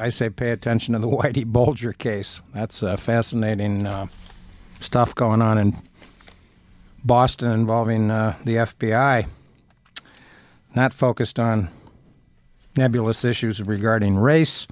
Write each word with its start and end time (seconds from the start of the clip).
I 0.00 0.08
say 0.08 0.30
pay 0.30 0.50
attention 0.50 0.94
to 0.94 1.00
the 1.00 1.08
Whitey 1.08 1.44
Bulger 1.44 1.92
case. 1.92 2.40
That's 2.54 2.82
uh, 2.82 2.96
fascinating 2.96 3.86
uh, 3.86 4.06
stuff 4.80 5.14
going 5.14 5.42
on 5.42 5.58
in 5.58 5.76
Boston 7.04 7.52
involving 7.52 8.10
uh, 8.10 8.36
the 8.44 8.56
FBI. 8.56 9.26
Not 10.74 10.92
focused 10.92 11.38
on 11.38 11.68
nebulous 12.76 13.24
issues 13.24 13.60
regarding 13.60 14.16
race. 14.16 14.66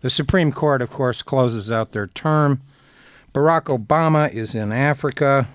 The 0.00 0.10
Supreme 0.10 0.52
Court, 0.52 0.82
of 0.82 0.90
course, 0.90 1.22
closes 1.22 1.72
out 1.72 1.92
their 1.92 2.08
term. 2.08 2.60
Barack 3.32 3.64
Obama 3.64 4.32
is 4.32 4.54
in 4.54 4.72
Africa. 4.72 5.48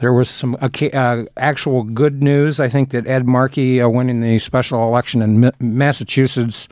There 0.00 0.12
was 0.12 0.30
some 0.30 0.56
uh, 0.60 1.24
actual 1.36 1.82
good 1.84 2.22
news. 2.22 2.58
I 2.58 2.68
think 2.68 2.90
that 2.90 3.06
Ed 3.06 3.26
Markey 3.26 3.80
uh, 3.80 3.88
winning 3.88 4.20
the 4.20 4.38
special 4.38 4.86
election 4.86 5.22
in 5.22 5.52
Massachusetts 5.60 6.68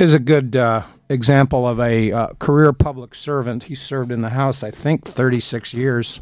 is 0.00 0.14
a 0.14 0.18
good 0.18 0.56
uh, 0.56 0.82
example 1.08 1.66
of 1.66 1.80
a 1.80 2.12
uh, 2.12 2.28
career 2.38 2.72
public 2.72 3.14
servant. 3.14 3.64
He 3.64 3.74
served 3.74 4.12
in 4.12 4.22
the 4.22 4.30
House, 4.30 4.62
I 4.62 4.70
think, 4.70 5.04
36 5.04 5.74
years. 5.74 6.20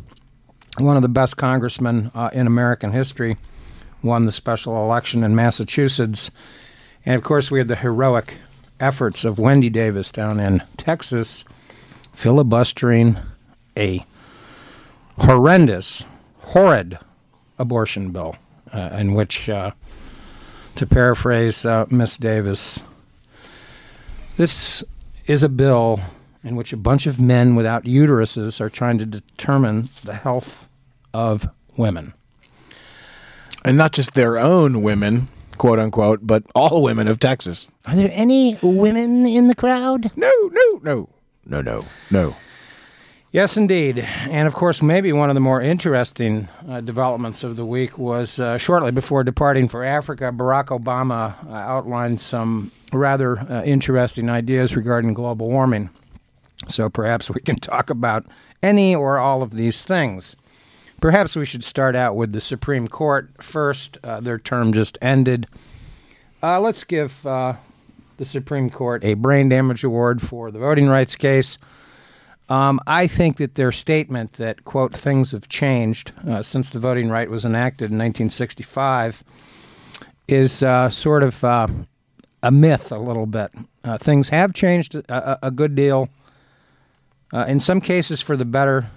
One 0.79 0.97
of 0.97 1.03
the 1.03 1.09
best 1.09 1.37
congressmen 1.37 2.11
uh, 2.15 2.31
in 2.33 2.47
American 2.47 2.93
history. 2.93 3.37
Won 4.03 4.27
the 4.27 4.33
special 4.33 4.83
election 4.85 5.23
in 5.23 5.35
Massachusetts. 5.35 6.31
And 7.05 7.17
of 7.17 7.23
course, 7.23 7.51
we 7.51 7.59
had 7.59 7.69
the 7.69 7.77
heroic 7.77 8.39
efforts 8.81 9.25
of 9.25 9.39
Wendy 9.39 9.71
Davis 9.71 10.11
down 10.11 10.41
in 10.41 10.63
Texas 10.77 11.45
filibustering 12.13 13.19
a 13.77 14.05
horrendous, 15.19 16.05
horrid 16.39 16.99
abortion 17.59 18.11
bill, 18.11 18.37
uh, 18.73 18.91
in 18.99 19.15
which, 19.15 19.49
uh, 19.49 19.71
to 20.75 20.87
paraphrase 20.87 21.65
uh, 21.65 21.87
Miss 21.91 22.17
Davis, 22.17 22.83
this 24.39 24.85
is 25.27 25.43
a 25.43 25.49
bill 25.49 26.01
in 26.45 26.55
which 26.55 26.73
a 26.73 26.77
bunch 26.77 27.07
of 27.07 27.21
men 27.21 27.57
without 27.57 27.85
uteruses 27.85 28.61
are 28.61 28.71
trying 28.71 28.97
to 28.97 29.05
determine 29.05 29.91
the 30.05 30.15
health 30.15 30.69
of 31.13 31.49
women. 31.77 32.15
And 33.65 33.77
not 33.77 33.93
just 33.93 34.15
their 34.15 34.39
own 34.39 34.83
women, 34.83 35.27
quote 35.59 35.81
unquote, 35.81 36.21
but 36.23 36.45
all 36.55 36.83
women 36.83 37.09
of 37.09 37.19
Texas. 37.19 37.69
Are 37.85 37.97
there 37.97 38.11
any 38.13 38.57
women 38.63 39.27
in 39.27 39.49
the 39.49 39.57
crowd? 39.57 40.13
No, 40.17 40.31
no, 40.53 40.81
no, 40.85 41.09
no, 41.45 41.61
no, 41.61 41.85
no. 42.13 42.37
Yes, 43.31 43.59
indeed. 43.59 43.99
And 44.31 44.49
of 44.49 44.55
course, 44.55 44.81
maybe 44.81 45.13
one 45.13 45.29
of 45.29 45.35
the 45.35 45.41
more 45.41 45.61
interesting 45.61 46.49
uh, 46.67 46.81
developments 46.81 47.45
of 47.45 47.57
the 47.57 47.65
week 47.65 47.99
was 47.99 48.39
uh, 48.39 48.57
shortly 48.57 48.91
before 48.91 49.23
departing 49.23 49.69
for 49.69 49.85
Africa, 49.85 50.33
Barack 50.35 50.67
Obama 50.67 51.35
uh, 51.47 51.53
outlined 51.53 52.23
some 52.23 52.73
rather 52.91 53.39
uh, 53.39 53.63
interesting 53.65 54.31
ideas 54.31 54.75
regarding 54.75 55.13
global 55.13 55.49
warming. 55.49 55.91
So 56.69 56.89
perhaps 56.89 57.29
we 57.29 57.43
can 57.43 57.57
talk 57.57 57.91
about 57.91 58.25
any 58.63 58.95
or 58.95 59.19
all 59.19 59.43
of 59.43 59.51
these 59.51 59.85
things. 59.85 60.35
Perhaps 61.03 61.37
we 61.37 61.45
should 61.45 61.63
start 61.63 61.95
out 61.95 62.17
with 62.17 62.33
the 62.33 62.41
Supreme 62.41 62.89
Court 62.89 63.31
first. 63.43 63.99
Uh, 64.03 64.21
their 64.21 64.39
term 64.39 64.73
just 64.73 64.97
ended. 65.03 65.47
Uh, 66.43 66.59
let's 66.61 66.83
give 66.83 67.21
the 67.23 67.57
Supreme 68.23 68.71
Court 68.71 69.05
a 69.05 69.15
brain 69.15 69.51
damage 69.51 69.85
award 69.85 70.23
for 70.23 70.51
the 70.51 70.59
voting 70.59 70.89
rights 70.89 71.15
case. 71.15 71.59
Um, 72.49 72.81
I 72.87 73.07
think 73.07 73.37
that 73.37 73.57
their 73.57 73.73
statement 73.73 74.35
that, 74.35 74.65
quote, 74.65 74.97
things 74.97 75.33
have 75.33 75.49
changed 75.49 76.13
uh, 76.27 76.43
since 76.43 76.71
the 76.71 76.79
voting 76.79 77.11
right 77.11 77.31
was 77.31 77.45
enacted 77.45 77.91
in 77.91 77.99
1965 77.99 79.23
is 80.29 80.63
uh, 80.63 80.89
sort 80.89 81.23
of 81.23 81.45
uh, 81.45 81.69
a 82.43 82.51
myth 82.51 82.91
a 82.91 82.99
little 82.99 83.27
bit. 83.27 83.51
Uh, 83.85 83.99
things 83.99 84.31
have 84.31 84.55
changed 84.55 84.95
a, 84.95 85.47
a 85.47 85.51
good 85.51 85.75
deal, 85.75 86.09
uh, 87.33 87.45
in 87.47 87.61
some 87.61 87.81
cases 87.81 88.23
for 88.23 88.37
the 88.37 88.45
better, 88.45 88.91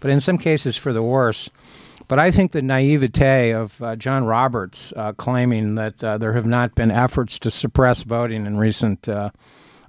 but 0.00 0.10
in 0.10 0.20
some 0.20 0.36
cases 0.36 0.76
for 0.76 0.92
the 0.92 1.02
worse. 1.02 1.48
But 2.08 2.18
I 2.18 2.30
think 2.30 2.52
the 2.52 2.62
naivete 2.62 3.52
of 3.52 3.82
uh, 3.82 3.96
John 3.96 4.24
Roberts 4.24 4.92
claiming 5.18 5.74
that 5.74 5.98
there 5.98 6.32
have 6.32 6.46
not 6.46 6.74
been 6.74 6.90
efforts 6.90 7.38
to 7.40 7.50
suppress 7.50 8.02
voting 8.02 8.46
in 8.46 8.56
recent 8.58 9.08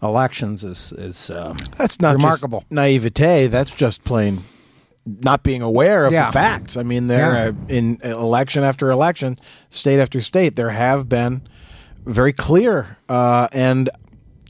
elections 0.01 0.63
is 0.63 0.93
is 0.97 1.29
uh, 1.29 1.53
that's 1.77 1.99
not 1.99 2.15
remarkable 2.15 2.63
naivete. 2.69 3.47
That's 3.47 3.71
just 3.71 4.03
plain 4.03 4.43
not 5.05 5.43
being 5.43 5.61
aware 5.61 6.05
of 6.05 6.13
yeah. 6.13 6.27
the 6.27 6.31
facts. 6.31 6.77
I 6.77 6.83
mean, 6.83 7.07
there 7.07 7.33
yeah. 7.33 7.47
uh, 7.47 7.53
in 7.67 7.99
election 8.03 8.63
after 8.63 8.91
election, 8.91 9.37
state 9.69 9.99
after 9.99 10.21
state, 10.21 10.55
there 10.55 10.69
have 10.69 11.09
been 11.09 11.47
very 12.05 12.33
clear 12.33 12.97
uh, 13.07 13.47
and 13.51 13.89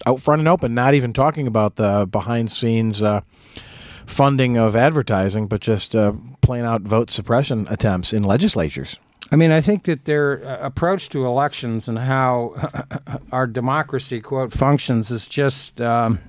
out 0.06 0.20
front 0.20 0.40
and 0.40 0.48
open. 0.48 0.74
Not 0.74 0.94
even 0.94 1.14
talking 1.14 1.48
about 1.48 1.76
the 1.76 2.08
behind 2.09 2.52
scenes 2.52 3.02
uh, 3.02 3.22
funding 4.06 4.58
of 4.58 4.76
advertising, 4.76 5.48
but 5.48 5.62
just 5.62 5.96
uh, 5.96 6.14
plain 6.42 6.66
out 6.66 6.82
vote 6.82 7.09
suppression 7.09 7.68
attempts 7.70 8.14
in 8.14 8.24
legislatures. 8.24 9.00
I 9.31 9.35
mean, 9.35 9.51
I 9.51 9.62
think 9.62 9.84
that 9.84 10.06
their 10.06 10.44
uh, 10.44 10.66
approach 10.66 11.09
to 11.09 11.25
elections 11.25 11.88
and 11.88 12.00
how 12.00 12.56
our 13.31 13.45
democracy, 13.45 14.22
quote, 14.22 14.51
functions 14.51 15.12
is 15.12 15.28
just. 15.28 15.79
Um, 15.81 16.19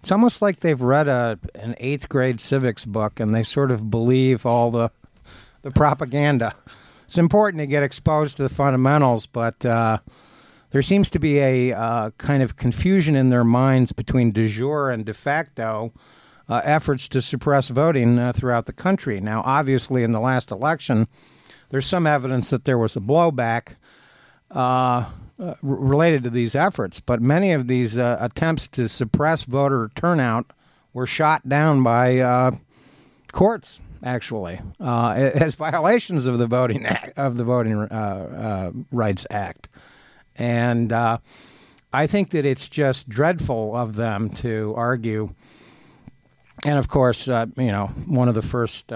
it's 0.00 0.12
almost 0.12 0.40
like 0.40 0.60
they've 0.60 0.80
read 0.80 1.08
a 1.08 1.38
an 1.56 1.74
eighth 1.78 2.08
grade 2.08 2.40
civics 2.40 2.84
book 2.84 3.18
and 3.18 3.34
they 3.34 3.42
sort 3.42 3.72
of 3.72 3.90
believe 3.90 4.46
all 4.46 4.70
the 4.70 4.90
the 5.62 5.72
propaganda. 5.72 6.54
It's 7.06 7.18
important 7.18 7.60
to 7.60 7.66
get 7.66 7.82
exposed 7.82 8.36
to 8.36 8.44
the 8.44 8.48
fundamentals, 8.48 9.26
but 9.26 9.66
uh, 9.66 9.98
there 10.70 10.82
seems 10.82 11.10
to 11.10 11.18
be 11.18 11.38
a 11.38 11.72
uh, 11.72 12.10
kind 12.18 12.42
of 12.42 12.56
confusion 12.56 13.16
in 13.16 13.30
their 13.30 13.44
minds 13.44 13.92
between 13.92 14.32
de 14.32 14.48
jure 14.48 14.90
and 14.90 15.04
de 15.04 15.14
facto 15.14 15.92
uh, 16.48 16.60
efforts 16.64 17.08
to 17.08 17.20
suppress 17.20 17.68
voting 17.68 18.18
uh, 18.18 18.32
throughout 18.32 18.66
the 18.66 18.72
country. 18.72 19.20
Now, 19.20 19.42
obviously, 19.44 20.04
in 20.04 20.12
the 20.12 20.20
last 20.20 20.50
election 20.50 21.08
there's 21.70 21.86
some 21.86 22.06
evidence 22.06 22.50
that 22.50 22.64
there 22.64 22.78
was 22.78 22.96
a 22.96 23.00
blowback 23.00 23.76
uh, 24.50 25.10
uh, 25.38 25.54
related 25.62 26.24
to 26.24 26.30
these 26.30 26.54
efforts, 26.54 27.00
but 27.00 27.20
many 27.20 27.52
of 27.52 27.68
these 27.68 27.98
uh, 27.98 28.16
attempts 28.20 28.68
to 28.68 28.88
suppress 28.88 29.42
voter 29.42 29.90
turnout 29.94 30.52
were 30.94 31.06
shot 31.06 31.46
down 31.48 31.82
by 31.82 32.18
uh, 32.18 32.50
courts. 33.32 33.80
Actually, 34.02 34.60
uh, 34.78 35.08
as 35.34 35.54
violations 35.54 36.26
of 36.26 36.38
the 36.38 36.46
voting 36.46 36.84
act, 36.86 37.18
of 37.18 37.38
the 37.38 37.44
Voting 37.44 37.88
Rights 38.92 39.26
Act, 39.30 39.68
and 40.36 40.92
I 40.92 42.06
think 42.06 42.30
that 42.30 42.44
it's 42.44 42.68
just 42.68 43.08
dreadful 43.08 43.74
of 43.74 43.96
them 43.96 44.30
to 44.36 44.74
argue. 44.76 45.34
And 46.64 46.78
of 46.78 46.88
course, 46.88 47.26
you 47.26 47.46
know, 47.56 47.86
one 48.06 48.28
of 48.28 48.34
the 48.34 48.42
first 48.42 48.92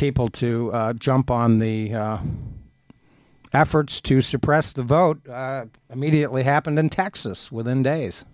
people 0.00 0.28
to 0.28 0.72
uh, 0.72 0.92
jump 0.94 1.30
on 1.30 1.58
the 1.58 1.92
uh, 1.92 2.18
efforts 3.52 4.00
to 4.00 4.22
suppress 4.22 4.72
the 4.72 4.82
vote 4.82 5.28
uh, 5.28 5.66
immediately 5.92 6.42
happened 6.42 6.78
in 6.78 6.88
Texas 6.88 7.52
within 7.52 7.82
days. 7.82 8.24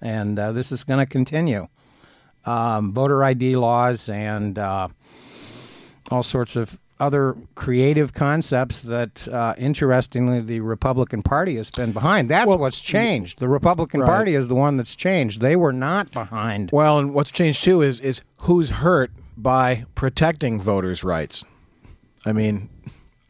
And 0.00 0.38
uh, 0.38 0.52
this 0.52 0.70
is 0.70 0.84
going 0.84 1.00
to 1.00 1.06
continue. 1.06 1.66
Um, 2.46 2.92
voter 2.92 3.24
ID 3.24 3.56
laws 3.56 4.08
and 4.08 4.56
uh, 4.56 4.86
all 6.12 6.22
sorts 6.22 6.54
of 6.54 6.78
other 7.00 7.34
creative 7.56 8.12
concepts 8.12 8.82
that, 8.82 9.26
uh, 9.26 9.54
interestingly, 9.58 10.40
the 10.40 10.60
Republican 10.60 11.22
Party 11.22 11.56
has 11.56 11.70
been 11.70 11.90
behind. 11.90 12.30
That's 12.30 12.46
well, 12.46 12.58
what's 12.58 12.80
changed. 12.80 13.40
The 13.40 13.48
Republican 13.48 14.00
right. 14.00 14.06
Party 14.06 14.36
is 14.36 14.46
the 14.46 14.54
one 14.54 14.76
that's 14.76 14.94
changed. 14.94 15.40
They 15.40 15.56
were 15.56 15.72
not 15.72 16.12
behind. 16.12 16.70
Well, 16.72 17.00
and 17.00 17.12
what's 17.14 17.32
changed 17.32 17.64
too 17.64 17.82
is 17.82 18.00
is 18.00 18.22
who's 18.42 18.70
hurt 18.70 19.10
by 19.36 19.84
protecting 19.94 20.60
voters' 20.60 21.04
rights. 21.04 21.44
I 22.24 22.32
mean, 22.32 22.68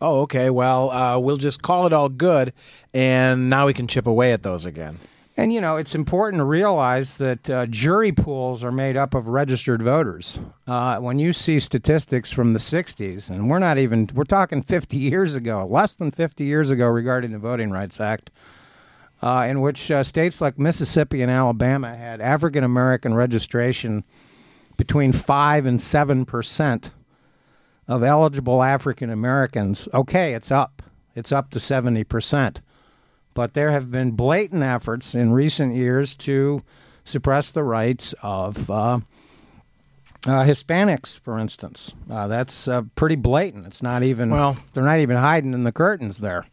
oh, 0.00 0.22
okay, 0.22 0.50
well, 0.50 0.90
uh, 0.90 1.18
we'll 1.18 1.36
just 1.36 1.62
call 1.62 1.86
it 1.86 1.92
all 1.92 2.08
good, 2.08 2.52
and 2.92 3.50
now 3.50 3.66
we 3.66 3.74
can 3.74 3.86
chip 3.86 4.06
away 4.06 4.32
at 4.32 4.42
those 4.42 4.66
again. 4.66 4.98
And, 5.36 5.54
you 5.54 5.60
know, 5.60 5.76
it's 5.76 5.94
important 5.94 6.40
to 6.40 6.44
realize 6.44 7.16
that 7.16 7.48
uh, 7.48 7.64
jury 7.66 8.12
pools 8.12 8.62
are 8.62 8.72
made 8.72 8.96
up 8.96 9.14
of 9.14 9.26
registered 9.26 9.80
voters. 9.80 10.38
Uh, 10.66 10.98
when 10.98 11.18
you 11.18 11.32
see 11.32 11.58
statistics 11.60 12.30
from 12.30 12.52
the 12.52 12.58
60s, 12.58 13.30
and 13.30 13.48
we're 13.48 13.58
not 13.58 13.78
even, 13.78 14.10
we're 14.12 14.24
talking 14.24 14.60
50 14.60 14.98
years 14.98 15.36
ago, 15.36 15.66
less 15.66 15.94
than 15.94 16.10
50 16.10 16.44
years 16.44 16.70
ago 16.70 16.86
regarding 16.86 17.32
the 17.32 17.38
Voting 17.38 17.70
Rights 17.70 18.00
Act, 18.00 18.30
uh, 19.22 19.46
in 19.48 19.62
which 19.62 19.90
uh, 19.90 20.02
states 20.02 20.40
like 20.40 20.58
Mississippi 20.58 21.22
and 21.22 21.30
Alabama 21.30 21.96
had 21.96 22.20
African 22.20 22.64
American 22.64 23.14
registration 23.14 24.04
between 24.80 25.12
5 25.12 25.66
and 25.66 25.78
7% 25.78 26.90
of 27.86 28.02
eligible 28.02 28.62
African 28.62 29.10
Americans. 29.10 29.86
Okay, 29.92 30.32
it's 30.32 30.50
up. 30.50 30.82
It's 31.14 31.30
up 31.30 31.50
to 31.50 31.58
70%. 31.58 32.62
But 33.34 33.52
there 33.52 33.72
have 33.72 33.90
been 33.90 34.12
blatant 34.12 34.62
efforts 34.62 35.14
in 35.14 35.34
recent 35.34 35.74
years 35.74 36.14
to 36.14 36.62
suppress 37.04 37.50
the 37.50 37.62
rights 37.62 38.14
of 38.22 38.70
uh, 38.70 39.00
uh, 40.26 40.44
Hispanics, 40.44 41.20
for 41.20 41.38
instance. 41.38 41.92
Uh, 42.10 42.26
that's 42.26 42.66
uh, 42.66 42.80
pretty 42.94 43.16
blatant. 43.16 43.66
It's 43.66 43.82
not 43.82 44.02
even, 44.02 44.30
well, 44.30 44.56
they're 44.72 44.82
not 44.82 45.00
even 45.00 45.18
hiding 45.18 45.52
in 45.52 45.64
the 45.64 45.72
curtains 45.72 46.20
there. 46.20 46.46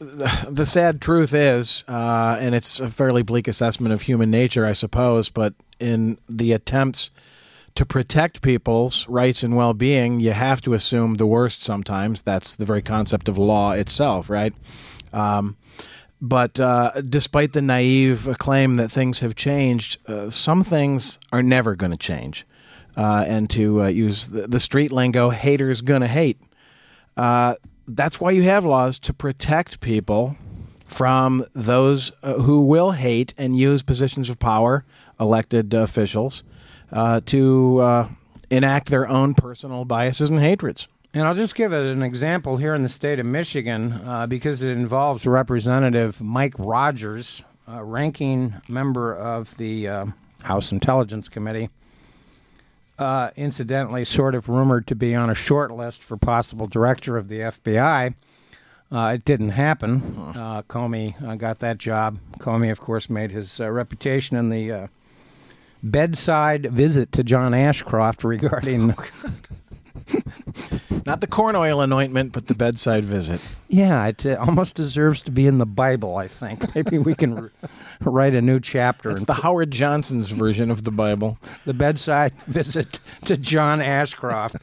the 0.00 0.66
sad 0.66 1.00
truth 1.00 1.32
is, 1.32 1.84
uh, 1.86 2.38
and 2.40 2.56
it's 2.56 2.80
a 2.80 2.88
fairly 2.88 3.22
bleak 3.22 3.46
assessment 3.46 3.94
of 3.94 4.02
human 4.02 4.32
nature, 4.32 4.66
I 4.66 4.72
suppose, 4.72 5.28
but 5.28 5.54
in 5.78 6.18
the 6.28 6.50
attempts 6.52 7.12
to 7.78 7.86
protect 7.86 8.42
people's 8.42 9.08
rights 9.08 9.44
and 9.44 9.54
well 9.54 9.72
being, 9.72 10.18
you 10.18 10.32
have 10.32 10.60
to 10.60 10.74
assume 10.74 11.14
the 11.14 11.26
worst 11.28 11.62
sometimes. 11.62 12.22
That's 12.22 12.56
the 12.56 12.64
very 12.64 12.82
concept 12.82 13.28
of 13.28 13.38
law 13.38 13.70
itself, 13.70 14.28
right? 14.28 14.52
Um, 15.12 15.56
but 16.20 16.58
uh, 16.58 17.00
despite 17.02 17.52
the 17.52 17.62
naive 17.62 18.28
claim 18.40 18.78
that 18.78 18.90
things 18.90 19.20
have 19.20 19.36
changed, 19.36 19.98
uh, 20.08 20.28
some 20.28 20.64
things 20.64 21.20
are 21.30 21.40
never 21.40 21.76
going 21.76 21.92
to 21.92 21.96
change. 21.96 22.44
Uh, 22.96 23.24
and 23.28 23.48
to 23.50 23.82
uh, 23.82 23.86
use 23.86 24.26
the, 24.26 24.48
the, 24.48 24.58
street 24.58 24.90
lingo, 24.90 25.30
haters 25.30 25.82
gonna 25.82 26.08
hate. 26.08 26.40
Uh, 27.16 27.54
that's 27.86 28.20
why 28.20 28.32
you 28.32 28.42
have 28.42 28.64
laws 28.64 28.98
to 28.98 29.14
protect 29.14 29.78
people 29.78 30.36
from 30.84 31.44
those 31.54 32.10
uh, 32.24 32.34
who 32.40 32.62
will 32.62 32.90
hate 32.90 33.34
and 33.38 33.56
use 33.56 33.84
positions 33.84 34.28
of 34.28 34.40
power, 34.40 34.84
elected 35.20 35.72
officials, 35.74 36.42
to 36.92 38.08
enact 38.50 38.88
their 38.88 39.08
own 39.08 39.34
personal 39.34 39.84
biases 39.84 40.30
and 40.30 40.38
hatreds. 40.38 40.88
And 41.14 41.26
I'll 41.26 41.34
just 41.34 41.54
give 41.54 41.72
it 41.72 41.86
an 41.86 42.02
example 42.02 42.58
here 42.58 42.74
in 42.74 42.82
the 42.82 42.88
state 42.88 43.18
of 43.18 43.26
Michigan 43.26 43.92
uh, 44.04 44.26
because 44.26 44.62
it 44.62 44.70
involves 44.70 45.26
Representative 45.26 46.20
Mike 46.20 46.54
Rogers, 46.58 47.42
a 47.66 47.82
ranking 47.82 48.54
member 48.68 49.16
of 49.16 49.56
the 49.56 49.88
uh, 49.88 50.06
House 50.42 50.70
Intelligence 50.70 51.28
Committee. 51.28 51.70
Uh, 52.98 53.30
incidentally, 53.36 54.04
sort 54.04 54.34
of 54.34 54.48
rumored 54.48 54.86
to 54.88 54.94
be 54.94 55.14
on 55.14 55.30
a 55.30 55.34
short 55.34 55.70
list 55.70 56.02
for 56.02 56.16
possible 56.16 56.66
director 56.66 57.16
of 57.16 57.28
the 57.28 57.40
FBI. 57.40 58.14
Uh, 58.90 59.12
it 59.14 59.24
didn't 59.24 59.50
happen. 59.50 60.02
Uh, 60.36 60.62
Comey 60.62 61.20
uh, 61.22 61.36
got 61.36 61.60
that 61.60 61.78
job. 61.78 62.18
Comey, 62.38 62.70
of 62.70 62.80
course, 62.80 63.08
made 63.08 63.30
his 63.30 63.60
reputation 63.60 64.36
in 64.36 64.50
the 64.50 64.88
bedside 65.82 66.70
visit 66.72 67.12
to 67.12 67.24
John 67.24 67.54
Ashcroft 67.54 68.24
regarding. 68.24 68.94
Oh, 68.98 69.04
Not 71.06 71.20
the 71.20 71.26
corn 71.26 71.56
oil 71.56 71.80
anointment, 71.80 72.32
but 72.32 72.46
the 72.46 72.54
bedside 72.54 73.04
visit. 73.04 73.40
Yeah, 73.68 74.06
it 74.06 74.24
uh, 74.26 74.36
almost 74.38 74.74
deserves 74.74 75.22
to 75.22 75.30
be 75.30 75.46
in 75.46 75.58
the 75.58 75.66
Bible, 75.66 76.16
I 76.16 76.28
think. 76.28 76.74
Maybe 76.74 76.98
we 76.98 77.14
can 77.14 77.38
r- 77.38 77.50
write 78.00 78.34
a 78.34 78.42
new 78.42 78.60
chapter. 78.60 79.12
It's 79.12 79.24
the 79.24 79.34
Howard 79.34 79.70
Johnson's 79.70 80.30
version 80.30 80.70
of 80.70 80.84
the 80.84 80.90
Bible. 80.90 81.38
The 81.64 81.74
bedside 81.74 82.32
visit 82.46 83.00
to 83.26 83.36
John 83.36 83.80
Ashcroft. 83.80 84.56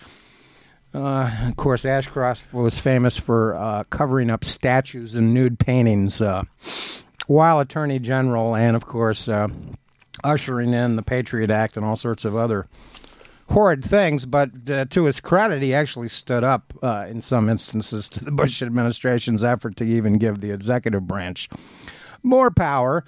Uh, 0.93 1.29
of 1.49 1.55
course, 1.57 1.83
Ashcroft 1.83 2.53
was 2.53 2.79
famous 2.79 3.17
for 3.17 3.55
uh, 3.55 3.83
covering 3.89 4.29
up 4.29 4.45
statues 4.45 5.15
and 5.15 5.33
nude 5.33 5.59
paintings 5.59 6.21
uh, 6.21 6.43
while 7.27 7.59
Attorney 7.59 7.99
General, 7.99 8.55
and 8.55 8.75
of 8.75 8.85
course, 8.85 9.27
uh, 9.27 9.47
ushering 10.23 10.73
in 10.73 10.95
the 10.95 11.03
Patriot 11.03 11.49
Act 11.49 11.77
and 11.77 11.85
all 11.85 11.95
sorts 11.95 12.25
of 12.25 12.35
other 12.35 12.67
horrid 13.49 13.85
things, 13.85 14.25
but 14.25 14.49
uh, 14.69 14.85
to 14.85 15.05
his 15.05 15.19
credit, 15.19 15.61
he 15.61 15.73
actually 15.73 16.07
stood 16.07 16.43
up 16.43 16.73
uh, 16.81 17.05
in 17.07 17.21
some 17.21 17.49
instances 17.49 18.09
to 18.09 18.23
the 18.23 18.31
Bush 18.31 18.61
administration's 18.61 19.43
effort 19.43 19.75
to 19.77 19.83
even 19.83 20.17
give 20.17 20.41
the 20.41 20.51
executive 20.51 21.07
branch 21.07 21.49
more 22.23 22.49
power. 22.49 23.03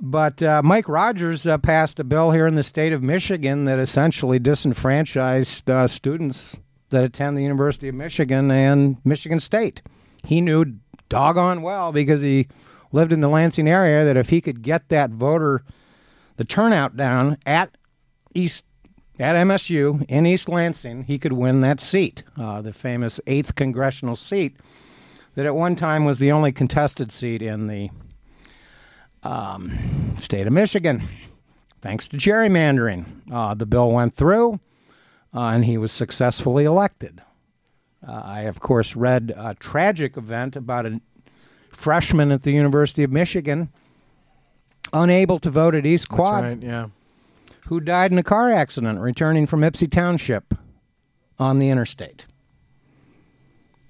But 0.00 0.42
uh, 0.42 0.62
Mike 0.62 0.88
Rogers 0.88 1.46
uh, 1.46 1.58
passed 1.58 1.98
a 1.98 2.04
bill 2.04 2.30
here 2.30 2.46
in 2.46 2.54
the 2.54 2.62
state 2.62 2.92
of 2.92 3.02
Michigan 3.02 3.64
that 3.64 3.80
essentially 3.80 4.38
disenfranchised 4.38 5.68
uh, 5.68 5.88
students 5.88 6.56
that 6.90 7.04
attend 7.04 7.36
the 7.36 7.42
University 7.42 7.88
of 7.88 7.94
Michigan 7.94 8.50
and 8.50 8.96
Michigan 9.04 9.40
State. 9.40 9.82
He 10.24 10.40
knew 10.40 10.76
doggone 11.08 11.62
well 11.62 11.92
because 11.92 12.22
he 12.22 12.48
lived 12.92 13.12
in 13.12 13.20
the 13.20 13.28
Lansing 13.28 13.68
area 13.68 14.04
that 14.04 14.16
if 14.16 14.30
he 14.30 14.40
could 14.40 14.62
get 14.62 14.88
that 14.88 15.10
voter, 15.10 15.62
the 16.38 16.44
turnout 16.44 16.96
down 16.96 17.36
at 17.44 17.76
East 18.32 18.64
at 19.18 19.34
MSU 19.34 20.04
in 20.08 20.24
East 20.24 20.48
Lansing, 20.48 21.02
he 21.02 21.18
could 21.18 21.32
win 21.32 21.60
that 21.62 21.80
seat, 21.80 22.22
uh, 22.36 22.62
the 22.62 22.72
famous 22.72 23.18
8th 23.26 23.56
congressional 23.56 24.14
seat 24.14 24.56
that 25.34 25.44
at 25.44 25.56
one 25.56 25.74
time 25.74 26.04
was 26.04 26.18
the 26.18 26.30
only 26.30 26.52
contested 26.52 27.10
seat 27.10 27.42
in 27.42 27.66
the 27.66 27.90
um, 29.24 30.14
state 30.18 30.46
of 30.46 30.52
Michigan. 30.52 31.02
Thanks 31.80 32.06
to 32.08 32.16
gerrymandering, 32.16 33.04
uh, 33.32 33.54
the 33.54 33.66
bill 33.66 33.90
went 33.90 34.14
through 34.14 34.60
uh, 35.34 35.40
and 35.48 35.64
he 35.64 35.76
was 35.76 35.90
successfully 35.90 36.64
elected. 36.64 37.20
Uh, 38.06 38.22
I, 38.24 38.42
of 38.42 38.60
course, 38.60 38.94
read 38.94 39.34
a 39.36 39.56
tragic 39.56 40.16
event 40.16 40.54
about 40.54 40.86
a 40.86 41.00
freshman 41.72 42.30
at 42.30 42.44
the 42.44 42.52
University 42.52 43.02
of 43.02 43.10
Michigan 43.10 43.70
unable 44.92 45.38
to 45.40 45.50
vote 45.50 45.74
at 45.74 45.86
East 45.86 46.08
Quad. 46.08 46.44
Right, 46.44 46.62
yeah 46.62 46.88
who 47.68 47.80
died 47.80 48.10
in 48.10 48.16
a 48.16 48.22
car 48.22 48.50
accident 48.50 48.98
returning 48.98 49.46
from 49.46 49.60
Ypsi 49.60 49.90
Township 49.90 50.54
on 51.38 51.58
the 51.58 51.68
interstate. 51.68 52.24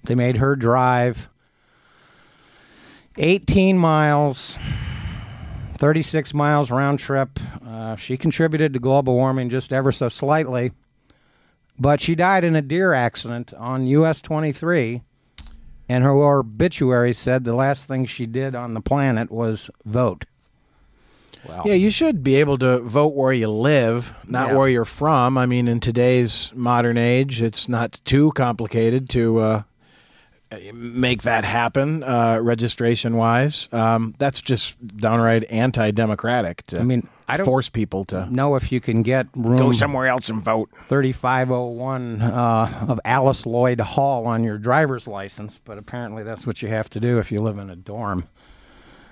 They 0.03 0.17
made 0.17 0.39
her 0.39 0.56
drive 0.56 1.29
18 3.17 3.79
miles, 3.79 4.59
36 5.77 6.35
miles 6.35 6.73
round 6.73 6.99
trip. 6.99 7.39
Uh, 7.65 7.95
she 7.95 8.17
contributed 8.17 8.73
to 8.73 8.81
global 8.81 9.15
warming 9.15 9.49
just 9.49 9.73
ever 9.73 9.93
so 9.93 10.09
slightly, 10.09 10.73
but 11.79 12.00
she 12.00 12.17
died 12.17 12.43
in 12.43 12.56
a 12.56 12.62
deer 12.62 12.93
accident 12.95 13.55
on 13.55 13.87
US 13.87 14.21
23. 14.21 15.03
And 15.89 16.03
her 16.03 16.11
obituary 16.11 17.12
said 17.12 17.45
the 17.45 17.55
last 17.55 17.87
thing 17.87 18.06
she 18.06 18.27
did 18.27 18.56
on 18.56 18.75
the 18.75 18.81
planet 18.81 19.31
was 19.31 19.71
vote. 19.85 20.25
Well, 21.46 21.62
yeah, 21.67 21.75
you 21.75 21.90
should 21.90 22.25
be 22.25 22.37
able 22.37 22.58
to 22.58 22.81
vote 22.81 23.14
where 23.14 23.32
you 23.32 23.49
live, 23.49 24.12
not 24.26 24.49
yeah. 24.49 24.56
where 24.56 24.69
you're 24.69 24.85
from. 24.85 25.38
I 25.38 25.46
mean, 25.46 25.69
in 25.69 25.81
today's 25.81 26.52
modern 26.55 26.96
age, 26.99 27.40
it's 27.40 27.69
not 27.69 28.00
too 28.05 28.32
complicated 28.32 29.08
to 29.11 29.38
uh, 29.38 29.62
make 30.73 31.23
that 31.23 31.44
happen 31.44 32.02
uh, 32.02 32.40
registration 32.43 33.17
wise. 33.17 33.69
Um, 33.73 34.14
that's 34.19 34.40
just 34.40 34.75
downright 34.96 35.44
anti-democratic. 35.50 36.67
To 36.69 36.81
I 36.81 36.82
mean, 36.82 37.06
I 37.29 37.37
don't 37.37 37.46
force 37.46 37.69
people 37.69 38.05
to 38.06 38.26
know 38.35 38.56
if 38.56 38.73
you 38.73 38.81
can 38.81 39.02
get 39.02 39.26
room 39.37 39.58
go 39.58 39.73
somewhere 39.73 40.06
else 40.06 40.29
and 40.31 40.43
vote. 40.43 40.70
Thirty-five 40.88 41.50
oh 41.50 41.67
one 41.67 42.23
uh, 42.23 42.87
of 42.88 42.99
Alice 43.05 43.44
Lloyd 43.46 43.81
Hall 43.81 44.26
on 44.26 44.43
your 44.43 44.58
driver's 44.58 45.06
license, 45.06 45.61
but 45.62 45.79
apparently 45.79 46.23
that's 46.23 46.46
what 46.46 46.62
you 46.62 46.69
have 46.69 46.88
to 46.90 47.00
do 47.00 47.19
if 47.19 47.31
you 47.31 47.40
live 47.40 47.58
in 47.58 47.70
a 47.70 47.76
dorm. 47.76 48.29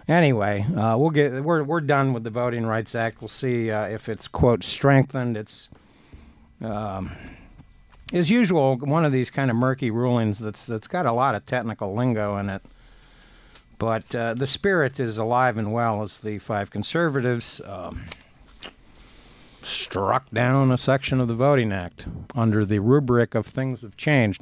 Anyway, 0.08 0.64
uh, 0.76 0.96
we'll 0.96 1.10
get 1.10 1.42
we're 1.42 1.64
we're 1.64 1.80
done 1.80 2.12
with 2.12 2.22
the 2.22 2.30
Voting 2.30 2.64
Rights 2.64 2.94
Act. 2.94 3.20
We'll 3.20 3.28
see 3.28 3.70
uh, 3.70 3.86
if 3.86 4.08
it's 4.08 4.28
quote 4.28 4.62
strengthened. 4.62 5.36
It's 5.36 5.68
um, 6.60 7.10
as 8.12 8.30
usual 8.30 8.76
one 8.76 9.04
of 9.04 9.10
these 9.10 9.30
kind 9.30 9.50
of 9.50 9.56
murky 9.56 9.90
rulings 9.90 10.38
that's 10.38 10.66
that's 10.66 10.86
got 10.86 11.06
a 11.06 11.12
lot 11.12 11.34
of 11.34 11.44
technical 11.44 11.92
lingo 11.92 12.36
in 12.36 12.48
it. 12.48 12.62
But 13.78 14.14
uh, 14.14 14.34
the 14.34 14.46
spirit 14.46 15.00
is 15.00 15.18
alive 15.18 15.58
and 15.58 15.72
well 15.72 16.02
as 16.02 16.18
the 16.18 16.38
five 16.38 16.70
conservatives 16.70 17.60
um, 17.66 18.04
struck 19.60 20.30
down 20.30 20.70
a 20.70 20.78
section 20.78 21.20
of 21.20 21.28
the 21.28 21.34
Voting 21.34 21.72
Act 21.72 22.06
under 22.34 22.64
the 22.64 22.78
rubric 22.78 23.34
of 23.34 23.44
things 23.44 23.82
have 23.82 23.96
changed. 23.96 24.40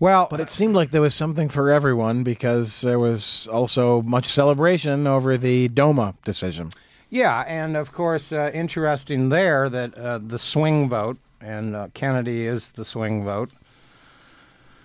Well, 0.00 0.28
but 0.30 0.40
it 0.40 0.48
seemed 0.48 0.74
like 0.74 0.90
there 0.90 1.02
was 1.02 1.14
something 1.14 1.50
for 1.50 1.70
everyone 1.70 2.22
because 2.22 2.80
there 2.80 2.98
was 2.98 3.46
also 3.52 4.00
much 4.00 4.26
celebration 4.26 5.06
over 5.06 5.36
the 5.36 5.68
DOMA 5.68 6.14
decision. 6.24 6.70
Yeah, 7.10 7.40
and 7.46 7.76
of 7.76 7.92
course, 7.92 8.32
uh, 8.32 8.50
interesting 8.54 9.28
there 9.28 9.68
that 9.68 9.98
uh, 9.98 10.18
the 10.18 10.38
swing 10.38 10.88
vote, 10.88 11.18
and 11.40 11.76
uh, 11.76 11.88
Kennedy 11.92 12.46
is 12.46 12.72
the 12.72 12.84
swing 12.84 13.24
vote. 13.24 13.50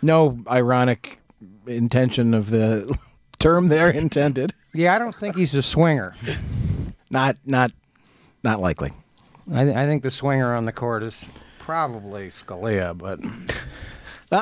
No 0.01 0.37
ironic 0.51 1.19
intention 1.65 2.33
of 2.33 2.49
the 2.49 2.93
term 3.39 3.69
there 3.69 3.89
intended. 3.89 4.53
Yeah, 4.73 4.93
I 4.95 4.99
don't 4.99 5.15
think 5.15 5.37
he's 5.37 5.55
a 5.55 5.61
swinger. 5.61 6.13
not, 7.09 7.37
not, 7.45 7.71
not 8.43 8.59
likely. 8.59 8.91
I, 9.53 9.63
th- 9.63 9.77
I 9.77 9.85
think 9.85 10.03
the 10.03 10.11
swinger 10.11 10.53
on 10.53 10.65
the 10.65 10.73
court 10.73 11.03
is 11.03 11.25
probably 11.59 12.27
Scalia, 12.27 12.97
but 12.97 13.19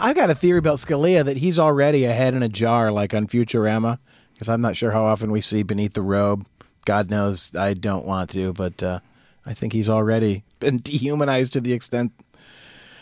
I've 0.02 0.16
got 0.16 0.30
a 0.30 0.36
theory 0.36 0.60
about 0.60 0.78
Scalia 0.80 1.26
that 1.26 1.38
he's 1.38 1.60
already 1.60 2.06
a 2.06 2.14
head 2.14 2.34
in 2.34 2.44
a 2.44 2.50
jar, 2.50 2.92
like 2.92 3.14
on 3.14 3.28
Futurama, 3.28 4.00
because 4.34 4.50
I'm 4.50 4.62
not 4.62 4.76
sure 4.76 4.92
how 4.92 5.04
often 5.04 5.32
we 5.32 5.42
see 5.42 5.64
beneath 5.64 5.94
the 5.94 6.02
robe. 6.02 6.46
God 6.86 7.10
knows 7.10 7.56
I 7.56 7.74
don't 7.74 8.06
want 8.06 8.30
to, 8.32 8.54
but 8.54 8.82
uh, 8.84 9.00
I 9.46 9.54
think 9.54 9.74
he's 9.74 9.90
already 9.90 10.44
been 10.60 10.78
dehumanized 10.84 11.54
to 11.54 11.62
the 11.62 11.74
extent. 11.74 12.12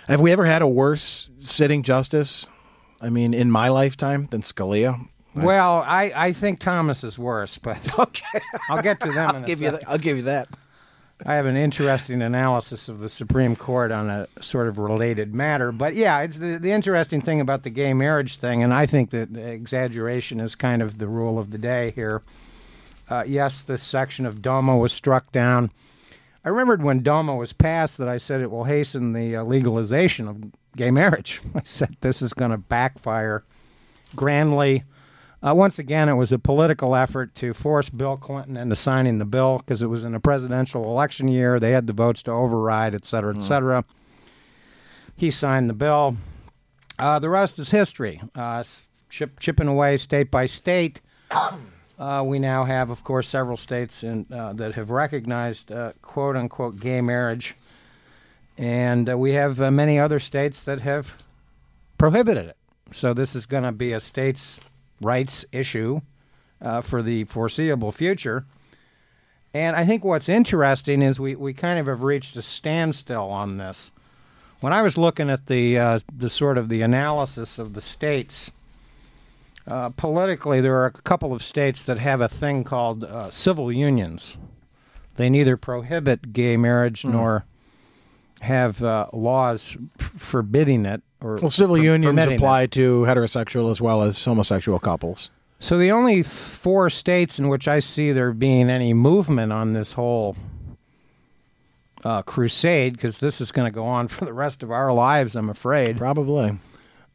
Have 0.07 0.21
we 0.21 0.31
ever 0.31 0.45
had 0.45 0.61
a 0.61 0.67
worse 0.67 1.29
sitting 1.39 1.83
justice? 1.83 2.47
I 3.01 3.09
mean, 3.09 3.33
in 3.33 3.49
my 3.49 3.69
lifetime 3.69 4.27
than 4.29 4.41
Scalia. 4.41 5.07
Well, 5.33 5.83
I, 5.87 6.11
I 6.13 6.33
think 6.33 6.59
Thomas 6.59 7.03
is 7.03 7.17
worse, 7.17 7.57
but 7.57 7.77
okay, 7.99 8.41
I'll 8.69 8.81
get 8.81 8.99
to 9.01 9.11
them. 9.11 9.29
I'll 9.35 9.43
give 9.43 9.61
you. 9.61 9.71
That, 9.71 9.87
I'll 9.87 9.97
give 9.97 10.17
you 10.17 10.23
that. 10.23 10.49
I 11.25 11.35
have 11.35 11.45
an 11.45 11.55
interesting 11.55 12.21
analysis 12.21 12.89
of 12.89 12.99
the 12.99 13.09
Supreme 13.09 13.55
Court 13.55 13.91
on 13.91 14.09
a 14.09 14.27
sort 14.41 14.67
of 14.67 14.77
related 14.77 15.33
matter. 15.33 15.71
But 15.71 15.95
yeah, 15.95 16.21
it's 16.21 16.37
the, 16.37 16.57
the 16.57 16.71
interesting 16.71 17.21
thing 17.21 17.39
about 17.39 17.63
the 17.63 17.69
gay 17.69 17.93
marriage 17.93 18.37
thing, 18.37 18.63
and 18.63 18.73
I 18.73 18.85
think 18.85 19.11
that 19.11 19.35
exaggeration 19.35 20.39
is 20.39 20.55
kind 20.55 20.81
of 20.81 20.97
the 20.97 21.07
rule 21.07 21.37
of 21.37 21.51
the 21.51 21.57
day 21.57 21.91
here. 21.91 22.23
Uh, 23.09 23.23
yes, 23.27 23.63
this 23.63 23.83
section 23.83 24.25
of 24.25 24.41
DOMA 24.41 24.77
was 24.77 24.93
struck 24.93 25.31
down. 25.31 25.71
I 26.43 26.49
remembered 26.49 26.81
when 26.81 27.03
DOMA 27.03 27.35
was 27.35 27.53
passed 27.53 27.97
that 27.99 28.07
I 28.07 28.17
said 28.17 28.41
it 28.41 28.49
will 28.49 28.63
hasten 28.63 29.13
the 29.13 29.35
uh, 29.35 29.43
legalization 29.43 30.27
of 30.27 30.43
gay 30.75 30.89
marriage. 30.89 31.41
I 31.55 31.61
said 31.63 31.97
this 32.01 32.21
is 32.21 32.33
going 32.33 32.51
to 32.51 32.57
backfire 32.57 33.43
grandly. 34.15 34.83
Uh, 35.43 35.55
once 35.55 35.79
again, 35.79 36.07
it 36.07 36.13
was 36.13 36.31
a 36.31 36.37
political 36.37 36.95
effort 36.95 37.33
to 37.33 37.53
force 37.53 37.89
Bill 37.89 38.15
Clinton 38.15 38.57
into 38.57 38.75
signing 38.75 39.17
the 39.17 39.25
bill 39.25 39.57
because 39.57 39.81
it 39.81 39.87
was 39.87 40.03
in 40.03 40.13
a 40.13 40.19
presidential 40.19 40.83
election 40.83 41.27
year. 41.27 41.59
They 41.59 41.71
had 41.71 41.87
the 41.87 41.93
votes 41.93 42.21
to 42.23 42.31
override, 42.31 42.93
et 42.93 43.05
cetera, 43.05 43.33
et 43.33 43.39
mm. 43.39 43.43
cetera. 43.43 43.83
He 45.15 45.31
signed 45.31 45.67
the 45.67 45.73
bill. 45.73 46.17
Uh, 46.99 47.17
the 47.17 47.29
rest 47.29 47.57
is 47.57 47.71
history. 47.71 48.21
Uh, 48.35 48.63
chip, 49.09 49.39
chipping 49.39 49.67
away 49.67 49.97
state 49.97 50.31
by 50.31 50.45
state. 50.45 51.01
Uh, 51.99 52.23
we 52.23 52.39
now 52.39 52.63
have, 52.63 52.89
of 52.89 53.03
course, 53.03 53.27
several 53.27 53.55
states 53.55 54.03
in, 54.03 54.25
uh, 54.33 54.51
that 54.53 54.73
have 54.73 54.89
recognized 54.89 55.71
uh, 55.71 55.93
quote 56.01 56.35
unquote 56.35 56.79
gay 56.79 56.99
marriage. 56.99 57.53
And 58.57 59.07
we 59.19 59.33
have 59.33 59.59
many 59.71 59.99
other 59.99 60.19
states 60.19 60.63
that 60.63 60.81
have 60.81 61.21
prohibited 61.99 62.47
it. 62.47 62.57
So 62.89 63.13
this 63.13 63.35
is 63.35 63.45
going 63.45 63.65
to 63.65 63.71
be 63.71 63.93
a 63.93 63.99
state's 63.99 64.59
rights 65.01 65.45
issue 65.51 66.01
uh, 66.61 66.81
for 66.81 67.01
the 67.01 67.23
foreseeable 67.25 67.91
future. 67.91 68.45
And 69.53 69.75
I 69.75 69.85
think 69.85 70.03
what's 70.03 70.29
interesting 70.29 71.01
is 71.01 71.19
we, 71.19 71.35
we 71.35 71.53
kind 71.53 71.79
of 71.79 71.87
have 71.87 72.03
reached 72.03 72.37
a 72.37 72.41
standstill 72.41 73.29
on 73.29 73.57
this. 73.57 73.91
When 74.61 74.71
I 74.71 74.81
was 74.81 74.97
looking 74.97 75.29
at 75.29 75.47
the 75.47 75.77
uh, 75.77 75.99
the 76.15 76.29
sort 76.29 76.57
of 76.57 76.69
the 76.69 76.83
analysis 76.83 77.57
of 77.57 77.73
the 77.73 77.81
states, 77.81 78.51
uh, 79.67 79.89
politically 79.89 80.61
there 80.61 80.75
are 80.75 80.85
a 80.85 80.91
couple 80.91 81.33
of 81.33 81.43
states 81.43 81.83
that 81.83 81.97
have 81.97 82.21
a 82.21 82.29
thing 82.29 82.63
called 82.63 83.03
uh, 83.03 83.31
civil 83.31 83.71
unions. 83.71 84.37
They 85.15 85.29
neither 85.29 85.57
prohibit 85.57 86.31
gay 86.31 86.57
marriage 86.57 87.01
mm. 87.01 87.11
nor 87.11 87.45
have 88.41 88.83
uh, 88.83 89.07
laws 89.13 89.77
f- 89.99 90.11
forbidding 90.17 90.85
it 90.85 91.01
or 91.21 91.35
well, 91.35 91.49
civil 91.49 91.75
per- 91.75 91.83
unions 91.83 92.19
apply 92.19 92.63
it. 92.63 92.71
to 92.71 93.03
heterosexual 93.07 93.69
as 93.69 93.79
well 93.79 94.01
as 94.01 94.23
homosexual 94.23 94.79
couples. 94.79 95.29
So 95.59 95.77
the 95.77 95.91
only 95.91 96.23
four 96.23 96.89
states 96.89 97.37
in 97.37 97.47
which 97.47 97.67
I 97.67 97.79
see 97.79 98.11
there 98.11 98.33
being 98.33 98.69
any 98.71 98.95
movement 98.95 99.53
on 99.53 99.73
this 99.73 99.91
whole 99.91 100.35
uh, 102.03 102.23
crusade, 102.23 102.93
because 102.93 103.19
this 103.19 103.39
is 103.39 103.51
going 103.51 103.71
to 103.71 103.71
go 103.71 103.85
on 103.85 104.07
for 104.07 104.25
the 104.25 104.33
rest 104.33 104.63
of 104.63 104.71
our 104.71 104.91
lives, 104.91 105.35
I'm 105.35 105.49
afraid. 105.49 105.97
Probably. 105.97 106.57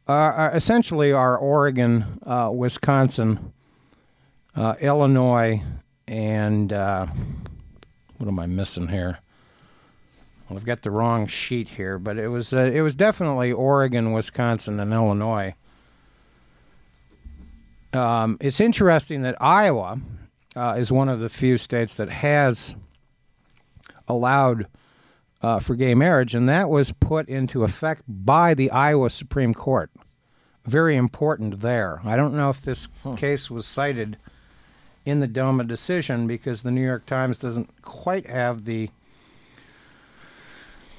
are 0.07 0.51
essentially 0.55 1.11
are 1.11 1.37
Oregon, 1.37 2.19
uh, 2.25 2.49
Wisconsin, 2.53 3.51
uh, 4.55 4.75
Illinois, 4.79 5.61
and 6.07 6.71
uh, 6.71 7.05
what 8.17 8.29
am 8.29 8.39
I 8.39 8.45
missing 8.45 8.87
here? 8.87 9.19
Well, 10.49 10.57
I've 10.57 10.65
got 10.65 10.81
the 10.81 10.91
wrong 10.91 11.27
sheet 11.27 11.69
here, 11.69 11.99
but 11.99 12.17
it 12.17 12.29
was 12.29 12.53
uh, 12.53 12.71
it 12.73 12.81
was 12.81 12.95
definitely 12.95 13.51
Oregon, 13.51 14.13
Wisconsin, 14.13 14.79
and 14.79 14.93
Illinois. 14.93 15.55
Um, 17.93 18.37
it's 18.39 18.59
interesting 18.59 19.23
that 19.23 19.41
Iowa 19.41 19.99
uh, 20.55 20.75
is 20.77 20.91
one 20.91 21.09
of 21.09 21.19
the 21.19 21.29
few 21.29 21.57
states 21.57 21.95
that 21.95 22.09
has 22.09 22.75
allowed 24.07 24.67
uh, 25.41 25.59
for 25.59 25.75
gay 25.75 25.95
marriage, 25.95 26.33
and 26.33 26.47
that 26.47 26.69
was 26.69 26.91
put 26.93 27.27
into 27.27 27.63
effect 27.63 28.03
by 28.07 28.53
the 28.53 28.71
Iowa 28.71 29.09
Supreme 29.09 29.53
Court. 29.53 29.89
Very 30.65 30.95
important 30.95 31.61
there. 31.61 32.01
I 32.03 32.15
don't 32.15 32.35
know 32.35 32.49
if 32.49 32.61
this 32.61 32.87
huh. 33.03 33.15
case 33.15 33.49
was 33.49 33.65
cited 33.65 34.17
in 35.05 35.19
the 35.19 35.27
DOMA 35.27 35.63
decision 35.63 36.27
because 36.27 36.63
the 36.63 36.71
New 36.71 36.83
York 36.83 37.05
Times 37.05 37.37
doesn't 37.37 37.81
quite 37.81 38.27
have 38.27 38.65
the 38.65 38.89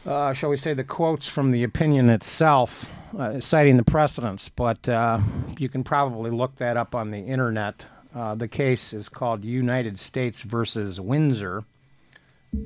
uh, 0.09 0.33
shall 0.33 0.49
we 0.49 0.57
say, 0.57 0.73
the 0.73 0.85
quotes 0.85 1.29
from 1.29 1.51
the 1.51 1.63
opinion 1.63 2.09
itself, 2.09 2.89
uh, 3.19 3.39
citing 3.41 3.77
the 3.77 3.85
precedents, 3.85 4.49
but 4.49 4.89
uh, 4.89 5.21
you 5.59 5.69
can 5.69 5.85
probably 5.85 6.31
look 6.31 6.57
that 6.57 6.79
up 6.79 6.95
on 6.95 7.11
the 7.11 7.19
internet. 7.19 7.85
Uh, 8.15 8.35
the 8.35 8.49
case 8.49 8.95
is 8.95 9.09
called 9.11 9.45
United 9.45 9.99
States 9.99 10.41
versus 10.41 10.99
Windsor, 10.99 11.65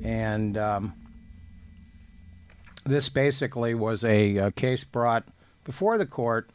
and 0.03 0.57
um, 0.57 0.93
this 2.85 3.09
basically 3.09 3.73
was 3.73 4.05
a, 4.05 4.37
a, 4.37 4.51
case 4.51 4.85
brought 4.85 5.25
before 5.65 5.97
the 5.97 6.05
court 6.05 6.49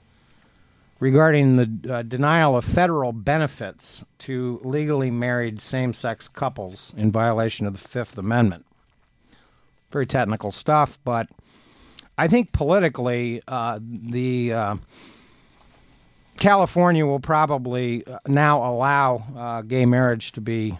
regarding 1.00 1.56
the 1.56 1.94
uh, 1.94 2.02
denial 2.02 2.56
of 2.56 2.64
federal 2.64 3.12
benefits 3.12 4.06
to 4.18 4.58
legally 4.64 5.10
married 5.10 5.60
same 5.60 5.92
sex 5.92 6.28
couples 6.28 6.94
in 6.96 7.12
violation 7.12 7.66
of 7.66 7.74
the 7.74 7.88
Fifth 7.88 8.16
Amendment 8.16 8.64
very 9.90 10.06
technical 10.06 10.52
stuff, 10.52 10.98
but 11.04 11.28
I 12.16 12.28
think 12.28 12.52
politically, 12.52 13.42
uh, 13.46 13.78
the 13.80 14.52
uh, 14.52 14.76
California 16.38 17.06
will 17.06 17.20
probably 17.20 18.06
uh, 18.06 18.18
now 18.26 18.58
allow 18.58 19.24
uh, 19.36 19.62
gay 19.62 19.86
marriage 19.86 20.32
to 20.32 20.40
be 20.40 20.78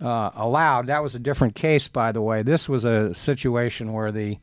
uh, 0.00 0.30
allowed. 0.34 0.86
That 0.86 1.02
was 1.02 1.14
a 1.14 1.18
different 1.18 1.54
case, 1.54 1.88
by 1.88 2.12
the 2.12 2.20
way. 2.20 2.42
This 2.42 2.68
was 2.68 2.84
a 2.84 3.14
situation 3.14 3.92
where 3.92 4.10
the 4.10 4.38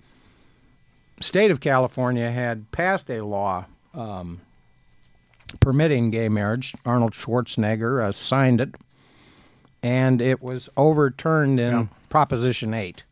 state 1.20 1.52
of 1.52 1.60
California 1.60 2.30
had 2.32 2.72
passed 2.72 3.10
a 3.10 3.24
law 3.24 3.66
um, 3.94 4.42
permitting 5.60 6.12
gay 6.12 6.30
marriage. 6.30 6.76
Arnold 6.86 7.14
Schwarzenegger 7.14 8.04
uh, 8.04 8.12
signed 8.12 8.62
it, 8.62 8.76
and 9.82 10.22
it 10.22 10.42
was 10.42 10.70
overturned 10.78 11.60
in 11.60 11.74
yeah. 11.74 11.88
Proposition 12.10 12.74
8. 12.74 13.04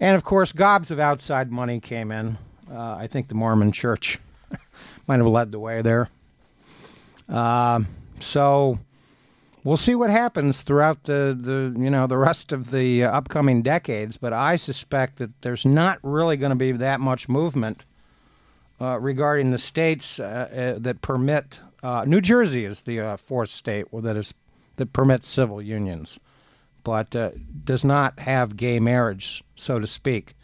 And 0.00 0.16
of 0.16 0.24
course, 0.24 0.52
gobs 0.52 0.90
of 0.90 0.98
outside 0.98 1.50
money 1.50 1.80
came 1.80 2.10
in. 2.10 2.38
Uh, 2.70 2.96
I 2.96 3.06
think 3.06 3.28
the 3.28 3.34
Mormon 3.34 3.72
Church 3.72 4.18
might 5.06 5.18
have 5.18 5.26
led 5.26 5.52
the 5.52 5.58
way 5.58 5.82
there. 5.82 6.08
Uh, 7.28 7.80
so 8.20 8.78
we'll 9.62 9.76
see 9.76 9.94
what 9.94 10.10
happens 10.10 10.62
throughout 10.62 11.04
the, 11.04 11.36
the 11.38 11.80
you 11.80 11.90
know 11.90 12.06
the 12.06 12.18
rest 12.18 12.52
of 12.52 12.70
the 12.70 13.04
upcoming 13.04 13.62
decades. 13.62 14.16
But 14.16 14.32
I 14.32 14.56
suspect 14.56 15.16
that 15.16 15.42
there's 15.42 15.64
not 15.64 15.98
really 16.02 16.36
going 16.36 16.50
to 16.50 16.56
be 16.56 16.72
that 16.72 17.00
much 17.00 17.28
movement 17.28 17.84
uh, 18.80 18.98
regarding 19.00 19.50
the 19.50 19.58
states 19.58 20.18
uh, 20.18 20.74
uh, 20.76 20.78
that 20.80 21.00
permit. 21.00 21.60
Uh, 21.82 22.04
New 22.06 22.20
Jersey 22.20 22.64
is 22.64 22.82
the 22.82 23.18
fourth 23.22 23.50
state 23.50 23.86
that 23.92 24.16
is 24.16 24.34
that 24.76 24.92
permits 24.92 25.28
civil 25.28 25.62
unions 25.62 26.18
but 26.84 27.16
uh, 27.16 27.30
does 27.64 27.84
not 27.84 28.18
have 28.20 28.56
gay 28.56 28.78
marriage, 28.78 29.42
so 29.56 29.78
to 29.78 29.86
speak. 29.86 30.34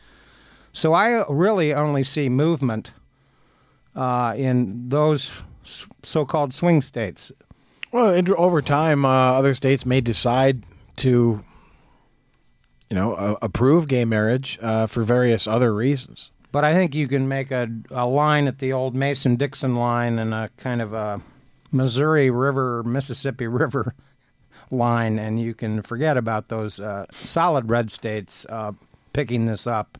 So 0.72 0.94
I 0.94 1.24
really 1.28 1.74
only 1.74 2.02
see 2.02 2.28
movement 2.28 2.92
uh, 3.94 4.34
in 4.36 4.88
those 4.88 5.30
so 6.02 6.24
called 6.24 6.54
swing 6.54 6.80
states. 6.80 7.30
Well, 7.92 8.22
over 8.36 8.62
time, 8.62 9.04
uh, 9.04 9.08
other 9.08 9.52
states 9.54 9.84
may 9.84 10.00
decide 10.00 10.62
to, 10.96 11.44
you 12.88 12.96
know, 12.96 13.14
uh, 13.14 13.36
approve 13.42 13.88
gay 13.88 14.04
marriage 14.04 14.58
uh, 14.62 14.86
for 14.86 15.02
various 15.02 15.46
other 15.46 15.74
reasons. 15.74 16.30
But 16.52 16.64
I 16.64 16.72
think 16.72 16.94
you 16.94 17.08
can 17.08 17.28
make 17.28 17.50
a, 17.50 17.68
a 17.90 18.06
line 18.06 18.46
at 18.46 18.58
the 18.58 18.72
old 18.72 18.94
Mason 18.94 19.36
Dixon 19.36 19.76
line 19.76 20.18
and 20.18 20.34
a 20.34 20.50
kind 20.56 20.80
of 20.80 20.92
a 20.92 21.20
Missouri 21.72 22.30
River, 22.30 22.82
Mississippi 22.84 23.46
River 23.46 23.94
line, 24.70 25.18
and 25.18 25.40
you 25.40 25.54
can 25.54 25.82
forget 25.82 26.16
about 26.16 26.48
those 26.48 26.80
uh, 26.80 27.06
solid 27.10 27.68
red 27.68 27.90
states 27.90 28.46
uh, 28.48 28.72
picking 29.12 29.46
this 29.46 29.66
up 29.66 29.98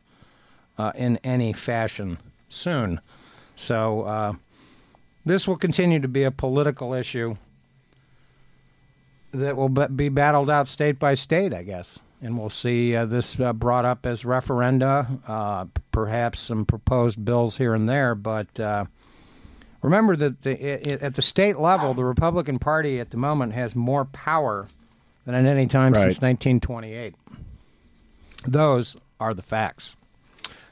uh, 0.77 0.91
in 0.95 1.17
any 1.23 1.53
fashion 1.53 2.17
soon. 2.49 2.99
So 3.55 4.01
uh, 4.03 4.33
this 5.25 5.47
will 5.47 5.57
continue 5.57 5.99
to 5.99 6.07
be 6.07 6.23
a 6.23 6.31
political 6.31 6.93
issue 6.93 7.35
that 9.33 9.55
will 9.55 9.69
be 9.69 10.09
battled 10.09 10.49
out 10.49 10.67
state 10.67 10.99
by 10.99 11.13
state, 11.13 11.53
I 11.53 11.63
guess. 11.63 11.99
And 12.21 12.37
we'll 12.37 12.49
see 12.49 12.95
uh, 12.95 13.05
this 13.05 13.39
uh, 13.39 13.53
brought 13.53 13.85
up 13.85 14.05
as 14.05 14.23
referenda, 14.23 15.69
perhaps 15.91 16.41
some 16.41 16.65
proposed 16.65 17.25
bills 17.25 17.57
here 17.57 17.73
and 17.73 17.89
there, 17.89 18.13
but 18.15 18.47
Remember 19.81 20.15
that 20.15 20.41
the, 20.43 21.03
at 21.03 21.15
the 21.15 21.21
state 21.21 21.57
level, 21.57 21.93
the 21.93 22.05
Republican 22.05 22.59
Party 22.59 22.99
at 22.99 23.09
the 23.09 23.17
moment 23.17 23.53
has 23.53 23.75
more 23.75 24.05
power 24.05 24.67
than 25.25 25.33
at 25.33 25.45
any 25.45 25.65
time 25.67 25.93
right. 25.93 26.01
since 26.01 26.21
1928. 26.21 27.15
Those 28.45 28.97
are 29.19 29.33
the 29.33 29.41
facts. 29.41 29.95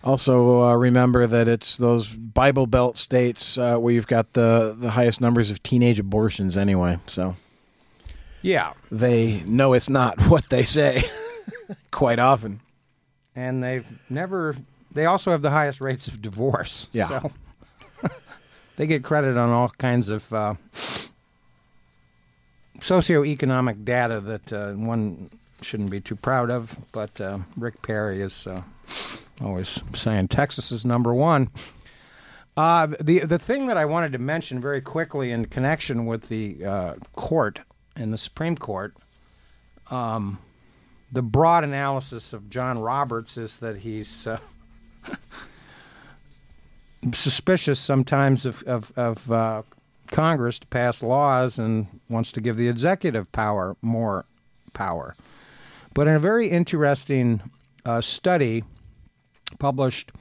Also, 0.04 0.62
uh, 0.62 0.76
remember 0.76 1.28
that 1.28 1.48
it's 1.48 1.76
those 1.76 2.08
Bible 2.08 2.68
Belt 2.68 2.98
states 2.98 3.58
uh, 3.58 3.78
where 3.78 3.94
you've 3.94 4.08
got 4.08 4.34
the, 4.34 4.76
the 4.78 4.92
highest 4.92 5.20
numbers 5.20 5.52
of 5.52 5.62
teenage 5.62 6.00
abortions, 6.00 6.56
anyway. 6.56 7.00
So, 7.06 7.36
yeah, 8.42 8.74
they 8.92 9.42
know 9.42 9.74
it's 9.74 9.90
not 9.90 10.22
what 10.30 10.50
they 10.50 10.64
say. 10.64 11.04
quite 11.92 12.20
often. 12.20 12.62
And 13.36 13.64
they've 13.64 13.86
never. 14.10 14.56
They 14.92 15.06
also 15.06 15.32
have 15.32 15.42
the 15.42 15.52
highest 15.52 15.82
rates 15.82 16.08
of 16.08 16.22
divorce. 16.22 16.88
Yeah. 16.92 17.06
So 17.08 17.32
they 18.80 18.88
get 18.88 19.04
credit 19.04 19.36
on 19.36 19.50
all 19.50 19.68
kinds 19.78 20.08
of 20.08 20.34
uh, 20.34 20.54
socioeconomic 22.80 23.84
data 23.84 24.22
that 24.22 24.54
uh, 24.54 24.72
one 24.72 25.30
shouldn't 25.62 25.92
be 25.92 26.00
too 26.00 26.16
proud 26.16 26.50
of. 26.50 26.78
But 26.94 27.20
uh, 27.20 27.40
Rick 27.58 27.82
Perry 27.82 28.22
is 28.22 28.48
uh, 28.48 28.62
always 29.42 29.84
saying 29.94 30.30
Texas 30.30 30.72
is 30.72 30.86
number 30.86 31.14
one. 31.14 31.50
Uh, 32.56 32.88
the 33.02 33.20
the 33.20 33.38
thing 33.38 33.68
that 33.68 33.76
I 33.76 33.84
wanted 33.84 34.14
to 34.14 34.18
mention 34.18 34.62
very 34.62 34.80
quickly 34.80 35.32
in 35.32 35.48
connection 35.48 36.06
with 36.06 36.30
the 36.30 36.64
uh, 36.64 36.94
court 37.18 37.60
and 37.98 38.14
the 38.14 38.18
Supreme 38.18 38.56
Court, 38.56 38.96
um, 39.92 40.38
the 41.12 41.22
broad 41.22 41.66
analysis 41.66 42.32
of 42.32 42.50
John 42.50 42.80
Roberts 42.80 43.36
is 43.36 43.58
that 43.58 43.80
he's 43.80 44.26
uh, 44.26 44.40
suspicious 47.12 47.80
sometimes 47.80 48.46
of 48.46 48.64
of, 48.64 48.92
of 48.96 49.32
uh, 49.32 49.62
Congress 50.12 50.60
to 50.60 50.68
pass 50.68 51.04
laws 51.04 51.60
and 51.60 51.88
wants 52.10 52.32
to 52.34 52.42
give 52.42 52.58
the 52.58 52.68
executive 52.68 53.32
power 53.32 53.76
more 53.82 54.26
power. 54.74 55.16
But 55.94 56.08
in 56.08 56.16
a 56.16 56.20
very 56.20 56.48
interesting 56.48 57.42
uh, 57.86 58.02
study 58.02 58.64
published 59.60 60.12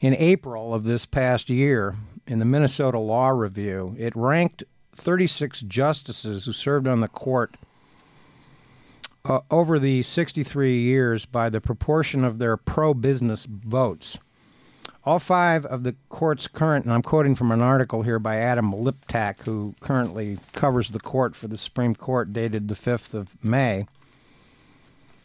in 0.00 0.14
April 0.14 0.74
of 0.74 0.84
this 0.84 1.06
past 1.06 1.50
year 1.50 1.94
in 2.26 2.38
the 2.38 2.44
Minnesota 2.44 2.98
Law 2.98 3.28
Review, 3.28 3.94
it 3.98 4.14
ranked 4.14 4.64
36 4.92 5.60
justices 5.62 6.44
who 6.44 6.52
served 6.52 6.86
on 6.86 7.00
the 7.00 7.08
court 7.08 7.56
uh, 9.24 9.40
over 9.50 9.78
the 9.78 10.02
63 10.02 10.78
years 10.78 11.26
by 11.26 11.48
the 11.48 11.60
proportion 11.60 12.24
of 12.24 12.38
their 12.38 12.56
pro 12.56 12.94
business 12.94 13.46
votes. 13.46 14.18
All 15.06 15.18
five 15.18 15.66
of 15.66 15.82
the 15.82 15.94
court's 16.08 16.48
current, 16.48 16.86
and 16.86 16.94
I'm 16.94 17.02
quoting 17.02 17.34
from 17.34 17.52
an 17.52 17.60
article 17.60 18.02
here 18.02 18.18
by 18.18 18.38
Adam 18.38 18.72
Liptak, 18.72 19.40
who 19.42 19.74
currently 19.80 20.38
covers 20.54 20.90
the 20.90 21.00
court 21.00 21.36
for 21.36 21.46
the 21.46 21.58
Supreme 21.58 21.94
Court, 21.94 22.32
dated 22.32 22.68
the 22.68 22.74
5th 22.74 23.12
of 23.12 23.34
May. 23.44 23.86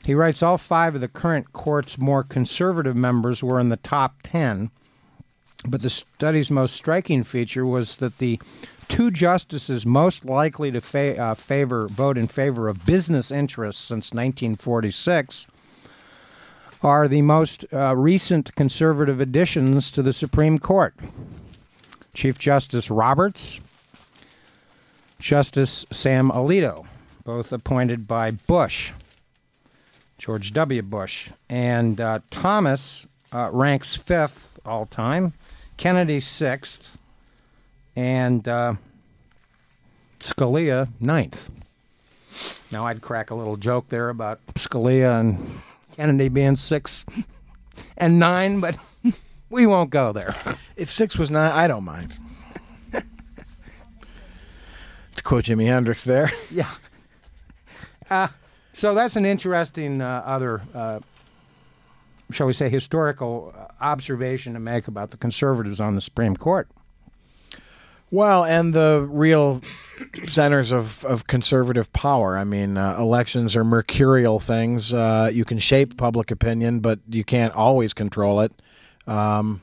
He 0.03 0.13
writes 0.13 0.43
all 0.43 0.57
five 0.57 0.95
of 0.95 1.01
the 1.01 1.07
current 1.07 1.53
court's 1.53 1.97
more 1.97 2.23
conservative 2.23 2.95
members 2.95 3.41
were 3.41 3.59
in 3.59 3.69
the 3.69 3.77
top 3.77 4.15
10, 4.23 4.69
but 5.65 5.81
the 5.81 5.89
study's 5.89 6.51
most 6.51 6.75
striking 6.75 7.23
feature 7.23 7.65
was 7.65 7.97
that 7.97 8.17
the 8.17 8.39
two 8.89 9.11
justices 9.11 9.85
most 9.85 10.25
likely 10.25 10.71
to 10.71 10.81
fa- 10.81 11.17
uh, 11.17 11.33
favor 11.35 11.87
vote 11.87 12.17
in 12.17 12.27
favor 12.27 12.67
of 12.67 12.85
business 12.85 13.31
interests 13.31 13.81
since 13.83 14.13
1946 14.13 15.47
are 16.81 17.07
the 17.07 17.21
most 17.21 17.65
uh, 17.73 17.95
recent 17.95 18.55
conservative 18.55 19.19
additions 19.19 19.91
to 19.91 20.01
the 20.01 20.13
Supreme 20.13 20.59
Court. 20.59 20.95
Chief 22.13 22.37
Justice 22.39 22.89
Roberts, 22.89 23.59
Justice 25.19 25.85
Sam 25.91 26.31
Alito, 26.31 26.85
both 27.23 27.53
appointed 27.53 28.07
by 28.07 28.31
Bush, 28.31 28.93
George 30.17 30.51
W. 30.53 30.81
Bush, 30.81 31.29
and 31.49 32.01
uh, 32.01 32.19
Thomas 32.29 33.05
uh, 33.31 33.49
ranks 33.51 33.95
fifth 33.95 34.59
all 34.65 34.85
time, 34.85 35.33
Kennedy 35.77 36.19
sixth, 36.19 36.97
and 37.95 38.47
uh, 38.47 38.73
Scalia 40.19 40.89
ninth. 40.99 41.49
Now 42.71 42.85
I'd 42.87 43.01
crack 43.01 43.29
a 43.29 43.35
little 43.35 43.57
joke 43.57 43.89
there 43.89 44.09
about 44.09 44.45
Scalia 44.55 45.19
and 45.19 45.61
Kennedy 45.99 46.29
being 46.29 46.55
six 46.55 47.05
and 47.97 48.19
nine, 48.19 48.61
but 48.61 48.77
we 49.49 49.65
won't 49.65 49.89
go 49.89 50.13
there. 50.13 50.33
If 50.77 50.89
six 50.89 51.17
was 51.17 51.29
nine, 51.29 51.51
I 51.51 51.67
don't 51.67 51.83
mind. 51.83 52.17
to 52.93 53.03
quote 55.23 55.43
Jimi 55.43 55.65
Hendrix 55.65 56.05
there. 56.05 56.31
Yeah. 56.51 56.71
Uh, 58.09 58.29
so 58.71 58.95
that's 58.95 59.17
an 59.17 59.25
interesting 59.25 60.01
uh, 60.01 60.23
other, 60.25 60.61
uh, 60.73 60.99
shall 62.31 62.47
we 62.47 62.53
say, 62.53 62.69
historical 62.69 63.53
observation 63.81 64.53
to 64.53 64.59
make 64.59 64.87
about 64.87 65.11
the 65.11 65.17
conservatives 65.17 65.81
on 65.81 65.95
the 65.95 66.01
Supreme 66.01 66.37
Court. 66.37 66.69
Well, 68.11 68.43
and 68.43 68.73
the 68.73 69.07
real 69.09 69.61
centers 70.27 70.71
of, 70.71 71.05
of 71.05 71.27
conservative 71.27 71.91
power. 71.93 72.37
I 72.37 72.43
mean, 72.43 72.77
uh, 72.77 72.97
elections 72.97 73.55
are 73.55 73.63
mercurial 73.63 74.39
things. 74.39 74.93
Uh, 74.93 75.29
you 75.31 75.45
can 75.45 75.59
shape 75.59 75.97
public 75.97 76.31
opinion, 76.31 76.79
but 76.79 76.99
you 77.07 77.23
can't 77.23 77.53
always 77.53 77.93
control 77.93 78.41
it. 78.41 78.51
Um, 79.05 79.61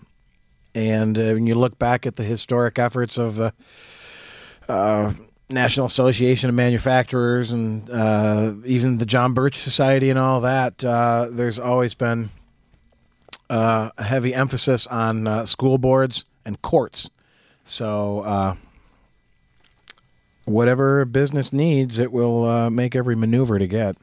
and 0.74 1.18
uh, 1.18 1.32
when 1.32 1.46
you 1.46 1.54
look 1.56 1.78
back 1.78 2.06
at 2.06 2.16
the 2.16 2.22
historic 2.22 2.78
efforts 2.78 3.18
of 3.18 3.36
the 3.36 3.52
uh, 4.68 5.14
National 5.48 5.86
Association 5.86 6.48
of 6.48 6.54
Manufacturers 6.54 7.50
and 7.50 7.88
uh, 7.90 8.54
even 8.64 8.98
the 8.98 9.06
John 9.06 9.32
Birch 9.32 9.56
Society 9.56 10.10
and 10.10 10.18
all 10.18 10.42
that, 10.42 10.84
uh, 10.84 11.28
there's 11.30 11.58
always 11.58 11.94
been 11.94 12.30
a 13.48 13.90
heavy 14.02 14.34
emphasis 14.34 14.86
on 14.86 15.46
school 15.46 15.78
boards 15.78 16.24
and 16.44 16.60
courts 16.62 17.08
so, 17.66 18.20
uh, 18.20 18.54
whatever 20.44 21.04
business 21.04 21.52
needs, 21.52 21.98
it 21.98 22.12
will 22.12 22.44
uh, 22.44 22.70
make 22.70 22.94
every 22.94 23.16
maneuver 23.16 23.58
to 23.58 23.66
get. 23.66 23.96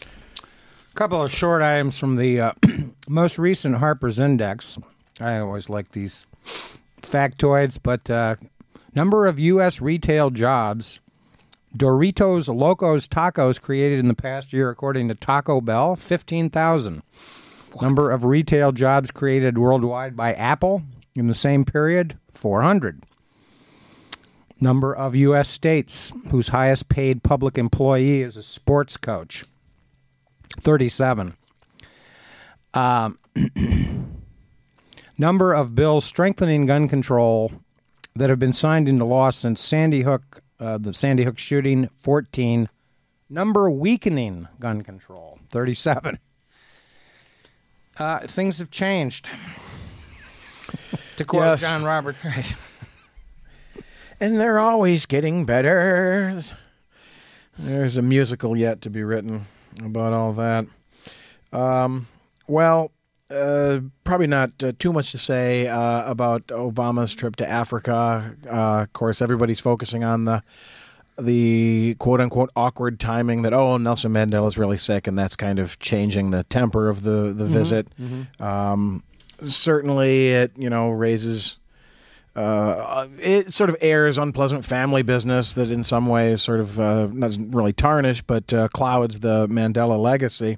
A 0.00 0.94
couple 0.94 1.20
of 1.20 1.32
short 1.32 1.60
items 1.60 1.98
from 1.98 2.14
the 2.14 2.40
uh, 2.40 2.52
most 3.08 3.36
recent 3.36 3.76
Harper's 3.76 4.20
Index. 4.20 4.78
I 5.20 5.38
always 5.38 5.68
like 5.68 5.90
these 5.90 6.24
factoids, 7.02 7.78
but 7.82 8.08
uh, 8.08 8.36
number 8.94 9.26
of 9.26 9.40
U.S. 9.40 9.80
retail 9.80 10.30
jobs. 10.30 11.00
Doritos 11.76 12.48
Locos 12.48 13.06
Tacos 13.08 13.60
created 13.60 13.98
in 13.98 14.08
the 14.08 14.14
past 14.14 14.52
year, 14.52 14.70
according 14.70 15.08
to 15.08 15.14
Taco 15.14 15.60
Bell, 15.60 15.96
15,000. 15.96 17.02
Number 17.82 18.10
of 18.10 18.24
retail 18.24 18.72
jobs 18.72 19.10
created 19.10 19.58
worldwide 19.58 20.16
by 20.16 20.32
Apple, 20.32 20.82
in 21.18 21.26
the 21.26 21.34
same 21.34 21.64
period, 21.64 22.18
400. 22.34 23.02
Number 24.60 24.94
of 24.94 25.14
U.S. 25.14 25.48
states 25.48 26.12
whose 26.30 26.48
highest 26.48 26.88
paid 26.88 27.22
public 27.22 27.56
employee 27.56 28.22
is 28.22 28.36
a 28.36 28.42
sports 28.42 28.96
coach, 28.96 29.44
37. 30.60 31.34
Um, 32.74 33.18
number 35.18 35.54
of 35.54 35.74
bills 35.74 36.04
strengthening 36.04 36.66
gun 36.66 36.88
control 36.88 37.52
that 38.16 38.30
have 38.30 38.40
been 38.40 38.52
signed 38.52 38.88
into 38.88 39.04
law 39.04 39.30
since 39.30 39.60
Sandy 39.60 40.02
Hook, 40.02 40.42
uh, 40.58 40.78
the 40.78 40.92
Sandy 40.92 41.22
Hook 41.24 41.38
shooting, 41.38 41.88
14. 41.98 42.68
Number 43.30 43.70
weakening 43.70 44.48
gun 44.58 44.82
control, 44.82 45.38
37. 45.50 46.18
Uh, 47.96 48.20
things 48.20 48.58
have 48.58 48.70
changed 48.70 49.30
to 51.18 51.24
quote 51.24 51.44
yes. 51.44 51.60
John 51.60 51.84
Roberts. 51.84 52.24
and 54.20 54.36
they're 54.36 54.58
always 54.58 55.06
getting 55.06 55.44
better. 55.44 56.40
There's 57.58 57.96
a 57.96 58.02
musical 58.02 58.56
yet 58.56 58.80
to 58.82 58.90
be 58.90 59.02
written 59.02 59.46
about 59.84 60.12
all 60.12 60.32
that. 60.34 60.66
Um, 61.52 62.06
well, 62.46 62.92
uh, 63.30 63.80
probably 64.04 64.26
not 64.26 64.62
uh, 64.62 64.72
too 64.78 64.92
much 64.92 65.10
to 65.12 65.18
say 65.18 65.66
uh, 65.66 66.10
about 66.10 66.46
Obama's 66.46 67.14
trip 67.14 67.36
to 67.36 67.48
Africa. 67.48 68.36
Uh, 68.48 68.82
of 68.82 68.92
course, 68.92 69.20
everybody's 69.20 69.60
focusing 69.60 70.04
on 70.04 70.24
the 70.24 70.42
the 71.20 71.96
quote 71.98 72.20
unquote 72.20 72.48
awkward 72.54 73.00
timing 73.00 73.42
that 73.42 73.52
oh 73.52 73.76
Nelson 73.76 74.12
Mandela 74.12 74.46
is 74.46 74.56
really 74.56 74.78
sick 74.78 75.08
and 75.08 75.18
that's 75.18 75.34
kind 75.34 75.58
of 75.58 75.76
changing 75.80 76.30
the 76.30 76.44
temper 76.44 76.88
of 76.88 77.02
the 77.02 77.32
the 77.34 77.44
mm-hmm. 77.44 77.52
visit. 77.52 77.88
Mm-hmm. 78.00 78.42
Um, 78.42 79.02
certainly 79.42 80.28
it 80.28 80.52
you 80.56 80.70
know 80.70 80.90
raises 80.90 81.58
uh, 82.38 83.08
it 83.20 83.52
sort 83.52 83.68
of 83.68 83.76
airs 83.80 84.16
unpleasant 84.16 84.64
family 84.64 85.02
business 85.02 85.54
that 85.54 85.72
in 85.72 85.82
some 85.82 86.06
ways 86.06 86.40
sort 86.40 86.60
of 86.60 86.78
uh, 86.78 87.06
doesn't 87.08 87.50
really 87.50 87.72
tarnish 87.72 88.22
but 88.22 88.52
uh, 88.52 88.68
clouds 88.68 89.18
the 89.18 89.48
Mandela 89.48 90.00
legacy. 90.00 90.56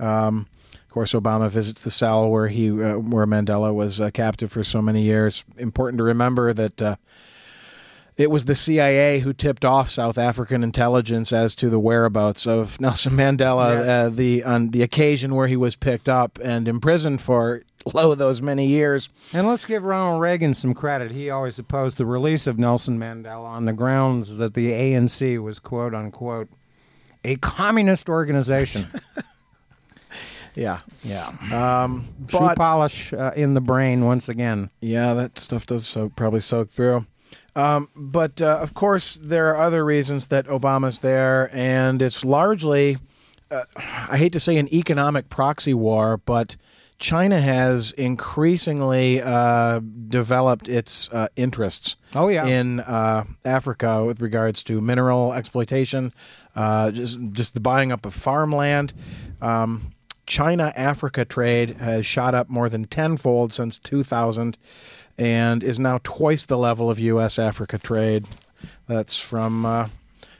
Um, 0.00 0.48
of 0.90 0.90
course, 0.90 1.12
Obama 1.12 1.48
visits 1.48 1.82
the 1.82 1.90
cell 1.90 2.28
where 2.28 2.48
he 2.48 2.68
uh, 2.68 2.98
where 2.98 3.26
Mandela 3.26 3.72
was 3.72 4.00
uh, 4.00 4.10
captive 4.10 4.50
for 4.50 4.64
so 4.64 4.82
many 4.82 5.02
years. 5.02 5.44
Important 5.56 5.98
to 5.98 6.04
remember 6.04 6.52
that 6.52 6.82
uh, 6.82 6.96
it 8.16 8.28
was 8.28 8.46
the 8.46 8.56
CIA 8.56 9.20
who 9.20 9.32
tipped 9.32 9.64
off 9.64 9.88
South 9.88 10.18
African 10.18 10.64
intelligence 10.64 11.32
as 11.32 11.54
to 11.54 11.70
the 11.70 11.78
whereabouts 11.78 12.44
of 12.44 12.80
Nelson 12.80 13.12
Mandela. 13.12 13.76
Yes. 13.76 13.88
Uh, 13.88 14.10
the 14.12 14.42
on 14.42 14.70
the 14.70 14.82
occasion 14.82 15.36
where 15.36 15.46
he 15.46 15.56
was 15.56 15.76
picked 15.76 16.08
up 16.08 16.40
and 16.42 16.66
imprisoned 16.66 17.20
for 17.20 17.62
those 17.92 18.42
many 18.42 18.66
years. 18.66 19.08
And 19.32 19.46
let's 19.46 19.64
give 19.64 19.82
Ronald 19.82 20.20
Reagan 20.20 20.54
some 20.54 20.74
credit. 20.74 21.10
He 21.10 21.30
always 21.30 21.58
opposed 21.58 21.96
the 21.98 22.06
release 22.06 22.46
of 22.46 22.58
Nelson 22.58 22.98
Mandela 22.98 23.44
on 23.44 23.64
the 23.64 23.72
grounds 23.72 24.36
that 24.38 24.54
the 24.54 24.72
ANC 24.72 25.42
was 25.42 25.58
quote 25.58 25.94
unquote 25.94 26.48
a 27.24 27.36
communist 27.36 28.08
organization. 28.08 28.86
yeah, 30.54 30.80
yeah. 31.02 31.28
Um, 31.52 32.08
Shoe 32.28 32.54
polish 32.56 33.12
uh, 33.12 33.32
in 33.36 33.54
the 33.54 33.60
brain 33.60 34.04
once 34.04 34.28
again. 34.28 34.70
yeah, 34.80 35.14
that 35.14 35.38
stuff 35.38 35.66
does 35.66 35.86
so 35.86 36.08
probably 36.10 36.40
soak 36.40 36.70
through. 36.70 37.06
Um, 37.56 37.88
but 37.96 38.40
uh, 38.40 38.58
of 38.60 38.74
course, 38.74 39.18
there 39.20 39.48
are 39.50 39.56
other 39.58 39.84
reasons 39.84 40.28
that 40.28 40.46
Obama's 40.46 41.00
there, 41.00 41.50
and 41.52 42.00
it's 42.00 42.24
largely, 42.24 42.98
uh, 43.50 43.64
I 43.76 44.16
hate 44.16 44.32
to 44.34 44.40
say, 44.40 44.56
an 44.56 44.72
economic 44.72 45.28
proxy 45.28 45.74
war, 45.74 46.16
but 46.18 46.56
China 47.00 47.40
has 47.40 47.92
increasingly 47.92 49.22
uh, 49.22 49.80
developed 50.08 50.68
its 50.68 51.08
uh, 51.10 51.28
interests. 51.34 51.96
Oh, 52.14 52.28
yeah. 52.28 52.44
in 52.44 52.80
uh, 52.80 53.24
Africa 53.44 54.04
with 54.04 54.20
regards 54.20 54.62
to 54.64 54.82
mineral 54.82 55.32
exploitation, 55.32 56.12
uh, 56.54 56.90
just 56.90 57.18
just 57.32 57.54
the 57.54 57.60
buying 57.60 57.90
up 57.90 58.04
of 58.04 58.14
farmland. 58.14 58.92
Um, 59.40 59.94
China 60.26 60.72
Africa 60.76 61.24
trade 61.24 61.70
has 61.78 62.04
shot 62.04 62.34
up 62.34 62.50
more 62.50 62.68
than 62.68 62.84
tenfold 62.84 63.54
since 63.54 63.78
2000, 63.78 64.58
and 65.18 65.64
is 65.64 65.78
now 65.78 65.98
twice 66.04 66.44
the 66.44 66.58
level 66.58 66.90
of 66.90 67.00
U.S. 67.00 67.38
Africa 67.38 67.78
trade. 67.78 68.26
That's 68.86 69.18
from 69.18 69.64
uh, 69.64 69.88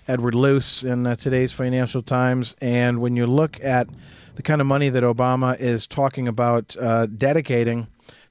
Edward 0.07 0.35
Luce 0.35 0.85
in 0.85 1.07
uh, 1.07 1.16
today's 1.16 1.53
Financial 1.53 2.03
Times. 2.03 2.55
And 2.61 3.01
when 3.01 3.16
you 3.16 3.27
look 3.27 3.62
at 3.64 3.88
the 4.35 4.43
kind 4.43 4.61
of 4.61 4.66
money 4.66 4.88
that 4.88 5.03
Obama 5.03 5.59
is 5.59 5.87
talking 5.87 6.27
about 6.29 6.77
uh, 6.81 7.07
dedicating 7.07 7.87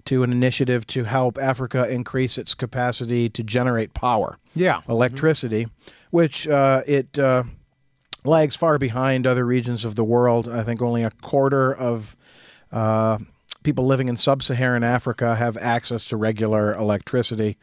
to 0.06 0.24
an 0.24 0.32
initiative 0.32 0.88
to 0.88 1.04
help 1.04 1.38
Africa 1.38 1.88
increase 1.90 2.38
its 2.38 2.56
capacity 2.56 3.30
to 3.30 3.44
generate 3.44 3.94
power, 3.94 4.38
Yeah. 4.56 4.82
electricity, 4.88 5.68
which 6.10 6.48
uh, 6.48 6.82
it 6.88 7.20
uh, 7.20 7.44
lags 8.24 8.56
far 8.56 8.78
behind 8.80 9.28
other 9.28 9.46
regions 9.46 9.86
of 9.86 9.96
the 9.96 10.04
world. 10.04 10.48
I 10.48 10.64
think 10.64 10.82
only 10.82 11.04
a 11.04 11.12
quarter 11.22 11.74
of 11.74 12.16
uh, 12.72 13.20
people 13.64 13.86
living 13.86 14.08
in 14.08 14.16
sub-Saharan 14.18 14.84
Africa 14.84 15.36
have 15.36 15.58
access 15.58 16.06
to 16.06 16.18
regular 16.18 16.74
electricity, 16.74 17.58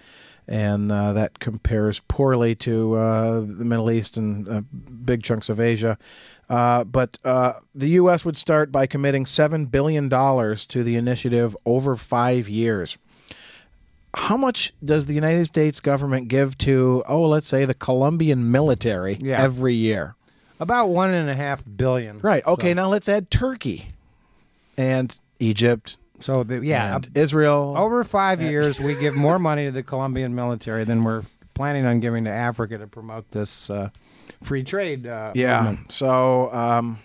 and 0.47 0.93
uh, 0.93 1.13
that 1.15 1.41
compares 1.41 2.01
poorly 2.07 2.55
to 2.57 2.95
uh, 2.95 3.41
the 3.41 3.65
Middle 3.65 3.91
East 3.91 4.17
and 4.17 4.47
uh, 4.49 4.61
big 5.05 5.23
chunks 5.25 5.49
of 5.49 5.59
Asia. 5.59 5.99
Uh, 6.49 6.85
but 6.85 7.19
uh, 7.25 7.55
the 7.75 7.89
U.S. 7.91 8.25
would 8.25 8.37
start 8.37 8.71
by 8.71 8.87
committing 8.87 9.27
seven 9.27 9.67
billion 9.67 10.09
dollars 10.09 10.65
to 10.67 10.85
the 10.85 10.95
initiative 10.97 11.57
over 11.67 11.97
five 11.97 12.49
years. 12.49 12.97
How 14.15 14.37
much 14.37 14.73
does 14.85 15.07
the 15.07 15.15
United 15.15 15.47
States 15.47 15.81
government 15.81 16.29
give 16.29 16.57
to, 16.59 17.03
oh, 17.09 17.23
let's 17.29 17.47
say 17.49 17.65
the 17.65 17.75
Colombian 17.75 18.51
military 18.51 19.19
Yeah. 19.21 19.43
every 19.43 19.75
year? 19.75 20.15
About 20.59 20.89
one 20.89 21.13
and 21.13 21.29
a 21.29 21.35
half 21.35 21.63
billion. 21.77 22.19
Right. 22.21 22.47
Okay. 22.47 22.71
So, 22.71 22.75
Now 22.75 22.89
let's 22.89 23.09
add 23.11 23.31
Turkey 23.31 23.89
and 24.79 25.19
Egypt. 25.39 25.99
so 26.21 26.43
the, 26.45 26.65
yeah, 26.65 26.97
and 26.97 27.09
Israel. 27.15 27.75
over 27.77 28.05
five 28.05 28.41
years, 28.41 28.81
we 28.81 28.95
give 29.01 29.15
more 29.15 29.39
money 29.39 29.67
to 29.67 29.71
the 29.73 29.83
Colombian 29.83 30.35
military 30.35 30.85
than 30.85 31.03
we're 31.05 31.25
planning 31.53 31.85
on 31.85 32.01
giving 32.01 32.25
to 32.25 32.31
Africa 32.31 32.79
to 32.79 32.87
promote 32.87 33.31
this 33.33 33.69
uh, 33.69 33.91
free 34.43 34.63
trade. 34.65 35.07
Uh, 35.07 35.33
yeah. 35.35 35.63
movement. 35.63 35.93
So, 35.93 36.53
um, 36.53 36.99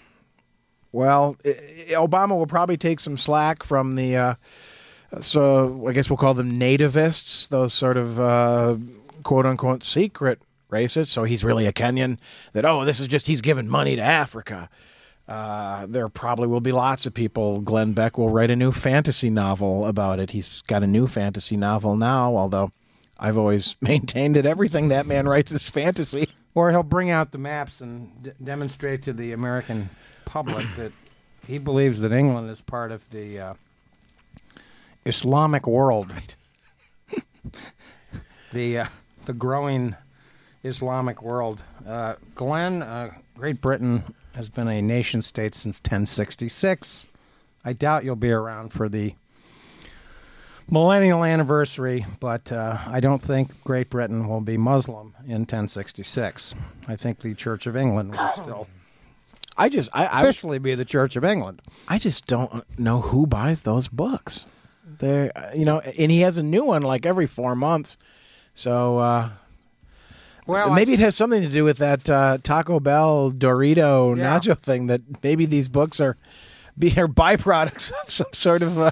well, 0.92 1.38
I- 1.46 1.50
I- 1.50 1.94
Obama 1.94 2.38
will 2.38 2.48
probably 2.48 2.78
take 2.78 3.00
some 3.00 3.18
slack 3.18 3.64
from 3.64 3.96
the. 3.96 4.16
Uh, 4.16 4.36
so 5.22 5.88
I 5.88 5.92
guess 5.94 6.10
we'll 6.10 6.18
call 6.18 6.34
them 6.34 6.58
nativists, 6.60 7.50
those 7.50 7.74
sort 7.74 7.98
of 7.98 8.20
uh, 8.20 8.78
quote 9.24 9.46
unquote 9.46 9.84
secret 9.84 10.42
racists. 10.72 11.08
So 11.08 11.24
he's 11.26 11.44
really 11.44 11.66
a 11.66 11.74
Kenyan. 11.74 12.18
That 12.54 12.66
oh, 12.66 12.86
this 12.86 13.00
is 13.00 13.08
just 13.08 13.28
he's 13.28 13.42
giving 13.42 13.68
money 13.68 13.96
to 13.98 14.02
Africa. 14.02 14.70
Uh, 15.28 15.86
there 15.88 16.10
probably 16.10 16.48
will 16.48 16.62
be 16.62 16.72
lots 16.72 17.06
of 17.06 17.14
people. 17.14 17.62
Glenn 17.62 17.94
Beck 17.94 18.18
will 18.18 18.30
write 18.30 18.52
a 18.52 18.56
new 18.56 18.72
fantasy 18.72 19.30
novel 19.30 19.86
about 19.86 20.20
it. 20.20 20.32
He's 20.32 20.62
got 20.64 20.84
a 20.84 20.88
new 20.88 21.08
fantasy 21.08 21.56
novel 21.56 21.96
now, 21.96 22.36
although 22.36 22.72
I've 23.20 23.38
always 23.38 23.76
maintained 23.82 24.36
that 24.36 24.46
everything 24.46 24.90
that 24.90 25.06
man 25.06 25.28
writes 25.28 25.52
is 25.52 25.62
fantasy. 25.70 26.30
Or 26.54 26.72
he'll 26.72 26.84
bring 26.84 27.10
out 27.10 27.32
the 27.32 27.38
maps 27.38 27.82
and 27.82 28.24
d- 28.24 28.32
demonstrate 28.44 29.04
to 29.04 29.14
the 29.14 29.32
American 29.32 29.90
public 30.26 30.66
that 30.76 30.92
he 31.48 31.58
believes 31.58 32.02
that 32.02 32.12
England 32.12 32.50
is 32.50 32.62
part 32.62 32.92
of 32.92 33.10
the 33.10 33.40
uh, 33.40 33.54
Islamic 35.06 35.66
world. 35.66 36.12
the 38.52 38.80
uh, 38.80 38.86
the 39.26 39.34
growing 39.34 39.96
Islamic 40.64 41.22
world. 41.22 41.62
Uh, 41.88 42.16
Glenn, 42.36 42.82
uh, 42.84 43.12
Great 43.36 43.62
Britain 43.62 44.04
has 44.36 44.50
been 44.50 44.68
a 44.68 44.82
nation 44.82 45.22
state 45.22 45.56
since 45.56 45.80
1066. 45.80 47.06
I 47.64 47.74
doubt 47.74 48.04
you'll 48.04 48.16
be 48.16 48.32
around 48.32 48.74
for 48.74 48.90
the 48.90 49.16
millennial 50.72 51.24
anniversary, 51.24 52.06
but 52.20 52.52
uh, 52.52 52.78
I 52.88 53.00
don't 53.00 53.22
think 53.22 53.64
Great 53.64 53.90
Britain 53.92 54.28
will 54.28 54.42
be 54.42 54.58
Muslim 54.58 55.14
in 55.26 55.42
1066. 55.42 56.56
I 56.88 56.96
think 56.96 57.20
the 57.20 57.36
Church 57.36 57.68
of 57.68 57.76
England 57.76 58.18
will 58.18 58.30
still 58.30 58.68
I 59.58 59.70
just 59.70 59.90
I, 59.94 60.06
I 60.06 60.22
officially 60.22 60.58
be 60.60 60.74
the 60.76 60.86
Church 60.86 61.16
of 61.16 61.24
England. 61.26 61.62
I 61.88 62.00
just 62.00 62.26
don't 62.26 62.64
know 62.80 63.02
who 63.02 63.28
buys 63.28 63.62
those 63.64 63.88
books. 63.90 64.48
They're 65.00 65.32
you 65.54 65.66
know, 65.66 65.80
and 65.80 66.10
he 66.10 66.22
has 66.22 66.38
a 66.38 66.44
new 66.44 66.64
one 66.64 66.82
like 66.84 67.06
every 67.06 67.28
four 67.28 67.56
months. 67.56 67.98
So 68.54 68.98
uh, 68.98 69.30
Well, 70.48 70.72
maybe 70.74 70.92
I- 70.92 70.96
it 70.96 71.00
has 71.02 71.16
something 71.16 71.42
to 71.42 71.50
do 71.50 71.64
with 71.64 71.78
that 71.80 72.10
uh, 72.10 72.38
Taco 72.42 72.80
Bell 72.80 73.32
Dorito 73.32 74.18
Yeah. 74.18 74.40
nacho 74.40 74.58
thing. 74.58 74.88
That 74.88 75.02
maybe 75.22 75.46
these 75.46 75.68
books 75.70 76.00
are 76.00 76.16
be 76.80 76.88
are 76.98 77.08
byproducts 77.08 77.92
of 78.04 78.10
some 78.10 78.28
sort 78.34 78.62
of 78.62 78.80
uh, 78.80 78.92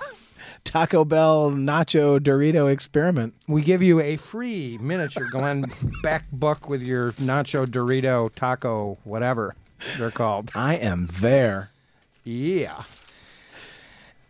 Taco 0.69 1.03
Bell 1.03 1.49
nacho 1.49 2.19
Dorito 2.19 2.71
experiment. 2.71 3.33
we 3.47 3.63
give 3.63 3.81
you 3.81 3.99
a 3.99 4.17
free 4.17 4.77
miniature 4.79 5.27
Glenn 5.31 5.65
Beck 6.03 6.25
book 6.31 6.69
with 6.69 6.83
your 6.83 7.13
nacho 7.13 7.65
Dorito 7.65 8.29
taco 8.35 8.99
whatever 9.03 9.55
they're 9.97 10.11
called. 10.11 10.51
I 10.53 10.75
am 10.75 11.07
there. 11.07 11.71
Yeah. 12.23 12.83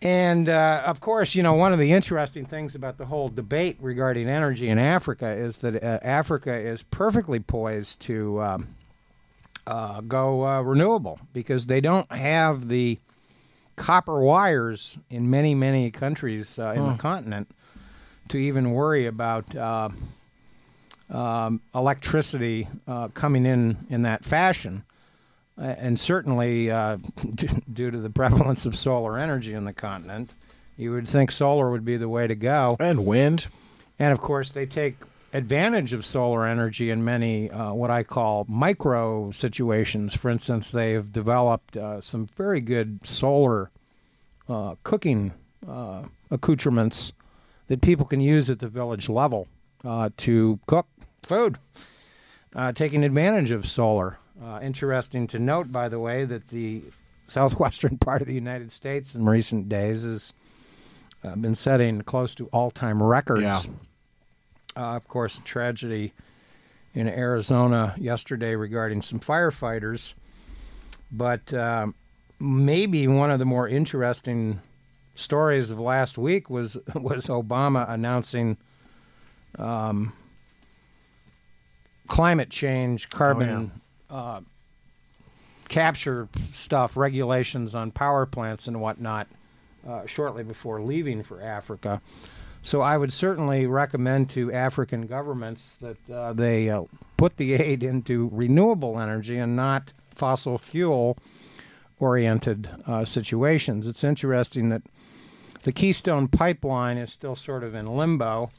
And 0.01 0.47
uh, 0.47 0.83
of 0.85 1.01
course, 1.01 1.35
you 1.35 1.43
know, 1.43 1.55
one 1.55 1.73
of 1.73 1.79
the 1.79 1.91
interesting 1.91 2.45
things 2.45 2.73
about 2.73 2.97
the 2.97 3.05
whole 3.07 3.27
debate 3.27 3.75
regarding 3.81 4.29
energy 4.29 4.69
in 4.69 4.79
Africa 4.79 5.27
is 5.27 5.57
that 5.57 5.83
uh, 5.83 5.99
Africa 6.01 6.53
is 6.53 6.83
perfectly 6.83 7.41
poised 7.41 7.99
to 8.03 8.41
um, 8.41 8.67
uh, 9.67 9.99
go 9.99 10.47
uh, 10.47 10.61
renewable 10.61 11.19
because 11.33 11.65
they 11.65 11.81
don't 11.81 12.09
have 12.13 12.69
the 12.69 12.97
copper 13.79 14.19
wires 14.19 14.97
in 15.09 15.29
many, 15.29 15.55
many 15.55 15.89
countries 15.89 16.59
uh, 16.59 16.73
in 16.75 16.85
the 16.85 16.97
continent 16.97 17.49
to 18.27 18.37
even 18.37 18.71
worry 18.71 19.05
about 19.07 19.55
uh, 19.55 19.89
um, 21.09 21.61
electricity 21.73 22.67
uh, 22.87 23.07
coming 23.07 23.45
in 23.45 23.87
in 23.89 24.03
that 24.03 24.23
fashion. 24.25 24.83
And 25.57 25.99
certainly 25.99 26.69
uh, 26.69 26.97
due 27.73 27.89
to 27.89 27.97
the 27.97 28.09
prevalence 28.09 28.65
of 28.65 28.77
solar 28.77 29.17
energy 29.17 29.53
in 29.53 29.63
the 29.63 29.73
continent, 29.73 30.35
you 30.77 30.91
would 30.91 31.07
think 31.07 31.31
solar 31.31 31.71
would 31.71 31.85
be 31.85 31.95
the 31.95 32.09
way 32.09 32.27
to 32.27 32.35
go. 32.35 32.75
And 32.79 33.05
wind. 33.05 33.47
And 33.97 34.11
of 34.11 34.19
course, 34.19 34.51
they 34.51 34.65
take 34.65 34.97
advantage 35.33 35.93
of 35.93 36.05
solar 36.05 36.45
energy 36.45 36.89
in 36.89 37.03
many 37.03 37.49
uh, 37.51 37.73
what 37.73 37.91
I 37.91 38.03
call 38.03 38.45
micro 38.47 39.31
situations. 39.31 40.13
For 40.13 40.29
instance, 40.29 40.71
they've 40.71 41.11
developed 41.11 41.77
uh, 41.77 42.01
some 42.01 42.27
very 42.35 42.61
good 42.61 43.05
solar 43.05 43.71
uh, 44.47 44.75
cooking 44.83 45.33
uh, 45.67 46.03
accoutrements 46.31 47.13
that 47.67 47.81
people 47.81 48.05
can 48.05 48.19
use 48.19 48.49
at 48.49 48.59
the 48.59 48.67
village 48.67 49.09
level 49.09 49.47
uh, 49.83 50.09
to 50.17 50.59
cook 50.65 50.87
food, 51.21 51.59
uh, 52.55 52.71
taking 52.71 53.03
advantage 53.03 53.51
of 53.51 53.67
solar. 53.67 54.17
Interesting 54.61 55.27
to 55.27 55.37
note, 55.37 55.71
by 55.71 55.89
the 55.89 55.99
way, 55.99 56.23
that 56.23 56.47
the 56.47 56.81
southwestern 57.27 57.97
part 57.97 58.21
of 58.21 58.27
the 58.27 58.33
United 58.33 58.71
States 58.71 59.13
in 59.13 59.25
recent 59.25 59.69
days 59.69 60.03
has 60.03 60.33
been 61.37 61.53
setting 61.53 62.01
close 62.01 62.33
to 62.35 62.47
all-time 62.47 63.03
records. 63.03 63.41
Yeah. 63.41 63.61
Uh, 64.79 64.95
of 64.95 65.07
course, 65.07 65.37
a 65.37 65.41
tragedy 65.41 66.13
in 66.93 67.09
Arizona 67.09 67.93
yesterday 67.97 68.55
regarding 68.55 69.01
some 69.01 69.19
firefighters. 69.19 70.13
But 71.11 71.53
um 71.53 71.95
maybe 72.39 73.07
one 73.07 73.31
of 73.31 73.39
the 73.39 73.45
more 73.45 73.67
interesting 73.67 74.59
stories 75.15 75.71
of 75.71 75.79
last 75.79 76.17
week 76.17 76.49
was 76.49 76.77
was 76.95 77.27
Obama 77.27 77.89
announcing 77.89 78.57
um, 79.57 80.13
climate 82.07 82.49
change, 82.49 83.09
carbon 83.09 83.71
uh, 84.09 84.41
capture 85.67 86.27
stuff, 86.51 86.95
regulations 86.95 87.75
on 87.75 87.91
power 87.91 88.25
plants 88.25 88.67
and 88.67 88.79
whatnot, 88.79 89.27
uh, 89.87 90.05
shortly 90.05 90.43
before 90.43 90.81
leaving 90.81 91.23
for 91.23 91.41
Africa. 91.41 92.01
So 92.61 92.81
I 92.81 92.97
would 92.97 93.13
certainly 93.13 93.65
recommend 93.67 94.29
to 94.31 94.51
African 94.51 95.07
governments 95.07 95.77
that 95.77 96.09
uh, 96.09 96.33
they 96.33 96.69
uh, 96.69 96.83
put 97.17 97.37
the 97.37 97.53
aid 97.53 97.83
into 97.83 98.29
renewable 98.31 98.99
energy 98.99 99.37
and 99.37 99.55
not 99.55 99.93
fossil 100.13 100.57
fuel 100.57 101.17
oriented 101.99 102.69
uh, 102.85 103.05
situations. 103.05 103.87
It's 103.87 104.03
interesting 104.03 104.69
that 104.69 104.81
the 105.63 105.71
Keystone 105.71 106.27
Pipeline 106.27 106.97
is 106.97 107.11
still 107.11 107.35
sort 107.35 107.63
of 107.63 107.75
in 107.75 107.85
limbo 107.85 108.49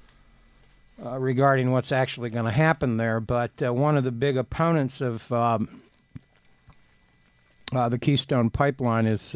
uh, 1.04 1.18
regarding 1.18 1.70
what's 1.70 1.92
actually 1.92 2.30
going 2.30 2.44
to 2.44 2.50
happen 2.50 2.96
there, 2.96 3.20
but 3.20 3.50
uh, 3.62 3.72
one 3.72 3.96
of 3.96 4.04
the 4.04 4.10
big 4.10 4.36
opponents 4.36 5.00
of 5.00 5.30
um, 5.32 5.80
uh, 7.72 7.88
the 7.88 7.98
Keystone 7.98 8.50
Pipeline 8.50 9.06
is 9.06 9.34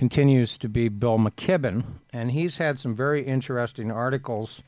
continues 0.00 0.56
to 0.56 0.66
be 0.66 0.88
Bill 0.88 1.18
McKibben, 1.18 1.84
and 2.10 2.30
he's 2.30 2.56
had 2.56 2.78
some 2.78 2.94
very 2.94 3.22
interesting 3.22 3.90
articles 3.90 4.62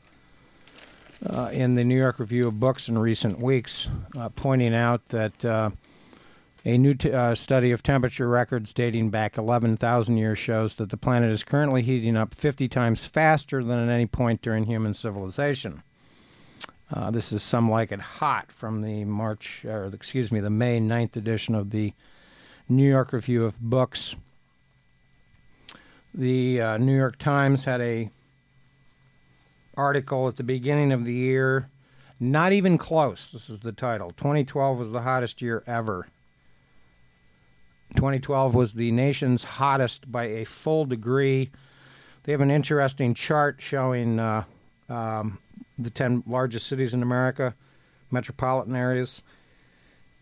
uh, 1.27 1.49
in 1.51 1.73
the 1.73 1.83
New 1.83 1.97
York 1.97 2.19
Review 2.19 2.47
of 2.47 2.59
Books 2.59 2.87
in 2.87 2.99
recent 2.99 3.39
weeks, 3.39 3.89
uh, 4.15 4.29
pointing 4.29 4.75
out 4.75 5.07
that 5.07 5.43
uh, 5.43 5.71
a 6.63 6.77
new 6.77 6.93
t- 6.93 7.11
uh, 7.11 7.33
study 7.33 7.71
of 7.71 7.81
temperature 7.81 8.29
records 8.29 8.73
dating 8.73 9.09
back 9.09 9.35
11,000 9.35 10.17
years 10.17 10.37
shows 10.37 10.75
that 10.75 10.91
the 10.91 10.97
planet 10.97 11.31
is 11.31 11.43
currently 11.43 11.81
heating 11.81 12.15
up 12.15 12.35
50 12.35 12.67
times 12.67 13.05
faster 13.05 13.63
than 13.63 13.79
at 13.79 13.91
any 13.91 14.05
point 14.05 14.43
during 14.43 14.65
human 14.65 14.93
civilization. 14.93 15.81
Uh, 16.93 17.09
this 17.09 17.31
is 17.31 17.41
some 17.41 17.67
like 17.67 17.91
it 17.91 17.99
hot 17.99 18.51
from 18.51 18.83
the 18.83 19.03
March, 19.03 19.65
or 19.65 19.85
excuse 19.85 20.31
me, 20.31 20.39
the 20.39 20.51
May 20.51 20.79
9th 20.79 21.15
edition 21.15 21.55
of 21.55 21.71
the 21.71 21.91
New 22.69 22.87
York 22.87 23.11
Review 23.11 23.45
of 23.45 23.59
Books. 23.59 24.15
The 26.13 26.61
uh, 26.61 26.77
New 26.77 26.95
York 26.95 27.17
Times 27.17 27.65
had 27.65 27.81
a 27.81 28.09
article 29.75 30.27
at 30.27 30.35
the 30.35 30.43
beginning 30.43 30.91
of 30.91 31.05
the 31.05 31.13
year. 31.13 31.69
Not 32.19 32.53
even 32.53 32.77
close. 32.77 33.29
This 33.29 33.49
is 33.49 33.61
the 33.61 33.71
title. 33.71 34.11
2012 34.11 34.77
was 34.77 34.91
the 34.91 35.01
hottest 35.01 35.41
year 35.41 35.63
ever. 35.65 36.07
2012 37.95 38.55
was 38.55 38.73
the 38.73 38.91
nation's 38.91 39.43
hottest 39.43 40.11
by 40.11 40.25
a 40.25 40.45
full 40.45 40.85
degree. 40.85 41.51
They 42.23 42.31
have 42.31 42.41
an 42.41 42.51
interesting 42.51 43.13
chart 43.13 43.57
showing 43.59 44.19
uh, 44.19 44.45
um, 44.89 45.39
the 45.77 45.89
10 45.89 46.23
largest 46.27 46.67
cities 46.67 46.93
in 46.93 47.01
America, 47.01 47.55
metropolitan 48.11 48.75
areas. 48.75 49.21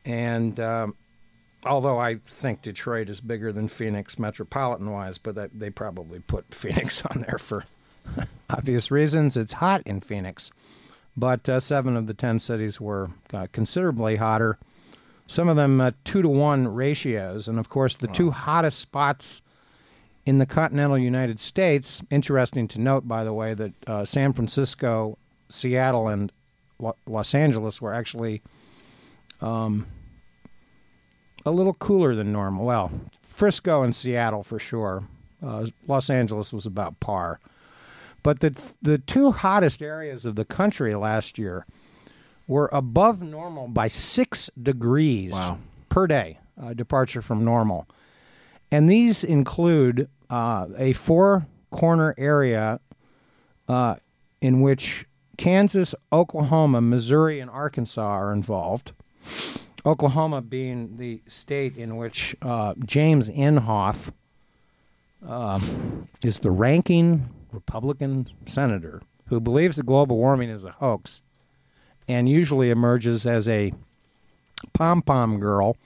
And 0.06 0.60
um, 0.60 0.96
although 1.66 2.00
I 2.00 2.18
think 2.28 2.62
Detroit 2.62 3.10
is 3.10 3.22
bigger 3.22 3.52
than 3.52 3.68
Phoenix 3.68 4.18
metropolitan 4.18 4.92
wise, 4.92 5.18
but 5.18 5.36
that, 5.36 5.58
they 5.58 5.70
probably 5.70 6.20
put 6.20 6.46
Phoenix 6.54 7.06
on 7.06 7.26
there 7.28 7.38
for 7.38 7.66
obvious 8.50 8.92
reasons. 8.92 9.38
It's 9.38 9.54
hot 9.54 9.82
in 9.86 10.02
Phoenix, 10.02 10.52
but 11.16 11.48
uh, 11.48 11.60
seven 11.60 11.96
of 11.96 12.08
the 12.08 12.14
ten 12.14 12.40
cities 12.40 12.80
were 12.80 13.10
uh, 13.34 13.48
considerably 13.52 14.18
hotter. 14.18 14.58
Some 15.28 15.48
of 15.48 15.56
them 15.56 15.80
uh, 15.80 15.92
two 16.04 16.22
to 16.22 16.30
one 16.30 16.68
ratios, 16.68 17.48
and 17.48 17.58
of 17.58 17.70
course, 17.70 17.96
the 17.96 18.08
wow. 18.08 18.14
two 18.14 18.32
hottest 18.32 18.80
spots 18.80 19.42
in 20.26 20.38
the 20.38 20.46
continental 20.46 20.98
United 20.98 21.40
States. 21.40 22.02
Interesting 22.10 22.68
to 22.70 22.82
note, 22.82 23.08
by 23.08 23.24
the 23.24 23.34
way, 23.34 23.54
that 23.54 23.72
uh, 23.88 24.06
San 24.06 24.34
Francisco, 24.34 25.18
Seattle, 25.50 26.08
and 26.08 26.32
Lo- 26.80 26.96
Los 27.08 27.34
Angeles 27.34 27.82
were 27.82 27.94
actually 27.94 28.42
um, 29.42 29.88
a 31.46 31.52
little 31.52 31.74
cooler 31.74 32.16
than 32.16 32.32
normal. 32.32 32.66
Well, 32.66 32.92
Frisco 33.24 33.84
and 33.84 33.96
Seattle 33.96 34.44
for 34.44 34.60
sure. 34.60 35.04
Uh, 35.44 35.68
Los 35.88 36.10
Angeles 36.10 36.54
was 36.54 36.66
about 36.66 37.00
par. 37.00 37.40
But 38.24 38.40
the 38.42 38.56
the 38.82 39.00
two 39.00 39.32
hottest 39.32 39.82
areas 39.82 40.26
of 40.26 40.36
the 40.36 40.46
country 40.46 40.94
last 40.94 41.40
year 41.40 41.66
were 42.48 42.70
above 42.72 43.22
normal 43.22 43.68
by 43.68 43.88
six 43.88 44.50
degrees 44.62 45.34
wow. 45.34 45.58
per 45.90 46.06
day, 46.06 46.38
uh, 46.62 46.74
departure 46.74 47.22
from 47.22 47.44
normal. 47.44 47.88
And 48.72 48.90
these 48.90 49.24
include 49.24 50.08
uh, 50.30 50.68
a 50.78 50.94
four 50.94 51.48
corner 51.72 52.14
area 52.18 52.80
uh, 53.68 53.96
in 54.42 54.62
which 54.62 55.06
Kansas, 55.38 55.96
Oklahoma, 56.12 56.82
Missouri, 56.82 57.40
and 57.40 57.50
Arkansas 57.50 58.02
are 58.02 58.32
involved. 58.32 58.92
Oklahoma 59.86 60.42
being 60.42 60.98
the 60.98 61.22
state 61.28 61.76
in 61.76 61.98
which 61.98 62.36
uh, 62.42 62.74
James 62.86 63.30
Inhofe 63.30 64.12
um, 65.28 66.08
is 66.24 66.40
the 66.40 66.52
ranking 66.52 67.30
Republican 67.52 68.28
senator 68.46 69.02
who 69.28 69.40
believes 69.40 69.78
that 69.78 69.86
global 69.86 70.18
warming 70.18 70.50
is 70.50 70.66
a 70.66 70.72
hoax 70.72 71.22
and 72.08 72.28
usually 72.28 72.70
emerges 72.70 73.26
as 73.26 73.48
a 73.48 73.74
pom 74.74 75.02
pom 75.02 75.40
girl 75.40 75.78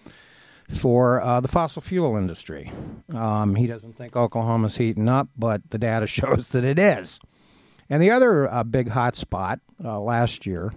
for 0.74 1.22
uh, 1.22 1.40
the 1.40 1.48
fossil 1.48 1.82
fuel 1.82 2.18
industry. 2.18 2.72
Um, 3.14 3.56
he 3.56 3.68
doesn't 3.68 3.98
think 3.98 4.16
Oklahoma's 4.16 4.78
heating 4.78 5.08
up, 5.08 5.30
but 5.38 5.62
the 5.70 5.78
data 5.78 6.08
shows 6.08 6.50
that 6.50 6.66
it 6.66 6.80
is. 6.80 7.20
And 7.90 8.02
the 8.02 8.12
other 8.12 8.52
uh, 8.52 8.64
big 8.64 8.90
hot 8.90 9.16
spot 9.16 9.60
uh, 9.84 10.00
last 10.00 10.46
year, 10.46 10.74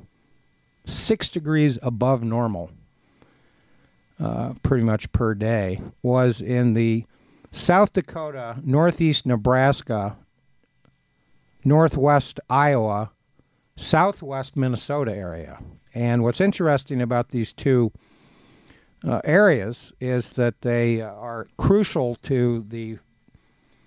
six 0.85 1.31
degrees 1.31 1.79
above 1.83 2.23
normal, 2.23 2.71
uh, 4.21 4.55
pretty 4.63 4.85
much 4.85 5.11
per 5.13 5.35
day, 5.35 5.81
was 6.03 6.41
in 6.41 6.75
the 6.75 7.05
South 7.51 7.93
Dakota, 7.93 8.57
Northeast 8.63 9.27
Nebraska, 9.27 10.17
northwest 11.65 12.41
Iowa, 12.51 13.11
southwest 13.77 14.57
Minnesota 14.57 15.15
area. 15.15 15.59
And 15.95 16.23
what's 16.23 16.41
interesting 16.41 17.01
about 17.01 17.31
these 17.31 17.53
two 17.53 17.93
uh, 19.07 19.21
areas 19.25 19.93
is 20.01 20.31
that 20.31 20.61
they 20.63 21.01
are 21.01 21.47
crucial 21.57 22.17
to 22.17 22.65
the 22.69 22.99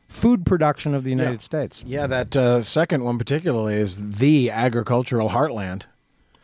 food 0.07 0.45
production 0.45 0.93
of 0.93 1.03
the 1.03 1.09
United 1.09 1.33
yeah. 1.33 1.39
States. 1.39 1.83
Yeah, 1.85 2.07
that 2.07 2.35
uh, 2.35 2.61
second 2.61 3.03
one 3.03 3.17
particularly 3.17 3.75
is 3.75 4.17
the 4.17 4.51
agricultural 4.51 5.29
heartland. 5.29 5.83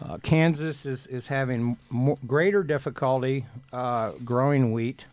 Uh, 0.03 0.17
Kansas 0.19 0.86
is, 0.86 1.07
is 1.07 1.27
having 1.27 1.77
more, 1.89 2.17
greater 2.27 2.63
difficulty 2.63 3.45
uh, 3.73 4.12
growing 4.23 4.71
wheat. 4.71 5.05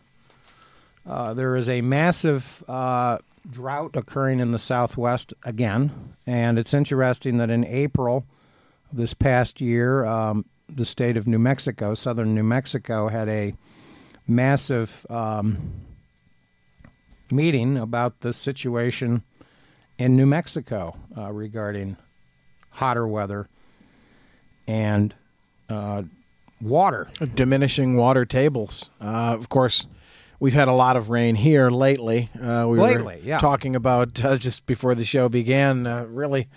Uh, 1.07 1.33
there 1.33 1.55
is 1.55 1.67
a 1.67 1.81
massive 1.81 2.63
uh, 2.67 3.17
drought 3.49 3.95
occurring 3.95 4.39
in 4.39 4.51
the 4.51 4.59
southwest 4.59 5.33
again, 5.43 6.13
and 6.27 6.59
it's 6.59 6.73
interesting 6.73 7.37
that 7.37 7.49
in 7.49 7.65
April 7.65 8.25
this 8.93 9.13
past 9.13 9.59
year, 9.59 10.05
um, 10.05 10.45
the 10.69 10.85
state 10.85 11.17
of 11.17 11.27
New 11.27 11.39
Mexico, 11.39 11.93
southern 11.93 12.35
New 12.35 12.43
Mexico, 12.43 13.07
had 13.07 13.27
a 13.27 13.53
massive 14.27 15.05
um, 15.09 15.57
meeting 17.31 17.77
about 17.77 18.19
the 18.21 18.33
situation 18.33 19.23
in 19.97 20.15
New 20.15 20.25
Mexico 20.25 20.95
uh, 21.17 21.31
regarding 21.31 21.97
hotter 22.71 23.07
weather 23.07 23.47
and 24.67 25.13
uh, 25.69 26.03
water. 26.61 27.07
Diminishing 27.33 27.95
water 27.95 28.25
tables. 28.25 28.89
Uh, 28.99 29.35
of 29.37 29.49
course, 29.49 29.87
we've 30.39 30.53
had 30.53 30.67
a 30.67 30.73
lot 30.73 30.97
of 30.97 31.09
rain 31.09 31.35
here 31.35 31.69
lately. 31.69 32.29
Uh, 32.41 32.67
we 32.69 32.79
lately, 32.79 33.15
were 33.15 33.21
yeah. 33.21 33.37
talking 33.37 33.75
about 33.75 34.23
uh, 34.23 34.37
just 34.37 34.65
before 34.65 34.95
the 34.95 35.05
show 35.05 35.29
began. 35.29 35.87
Uh, 35.87 36.05
really, 36.05 36.47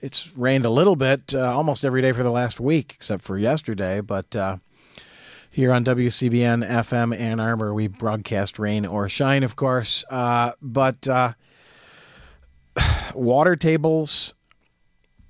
it's 0.00 0.36
rained 0.36 0.64
a 0.64 0.70
little 0.70 0.96
bit 0.96 1.34
uh, 1.34 1.54
almost 1.54 1.84
every 1.84 2.02
day 2.02 2.12
for 2.12 2.22
the 2.22 2.30
last 2.30 2.60
week, 2.60 2.92
except 2.94 3.22
for 3.22 3.38
yesterday. 3.38 4.00
But 4.00 4.34
uh, 4.36 4.58
here 5.50 5.72
on 5.72 5.84
WCBN 5.84 6.68
FM 6.68 7.18
Ann 7.18 7.40
Arbor, 7.40 7.72
we 7.72 7.86
broadcast 7.86 8.58
rain 8.58 8.84
or 8.84 9.08
shine, 9.08 9.42
of 9.42 9.56
course. 9.56 10.04
Uh, 10.10 10.52
but 10.60 11.06
water 13.14 13.56
tables 13.56 14.34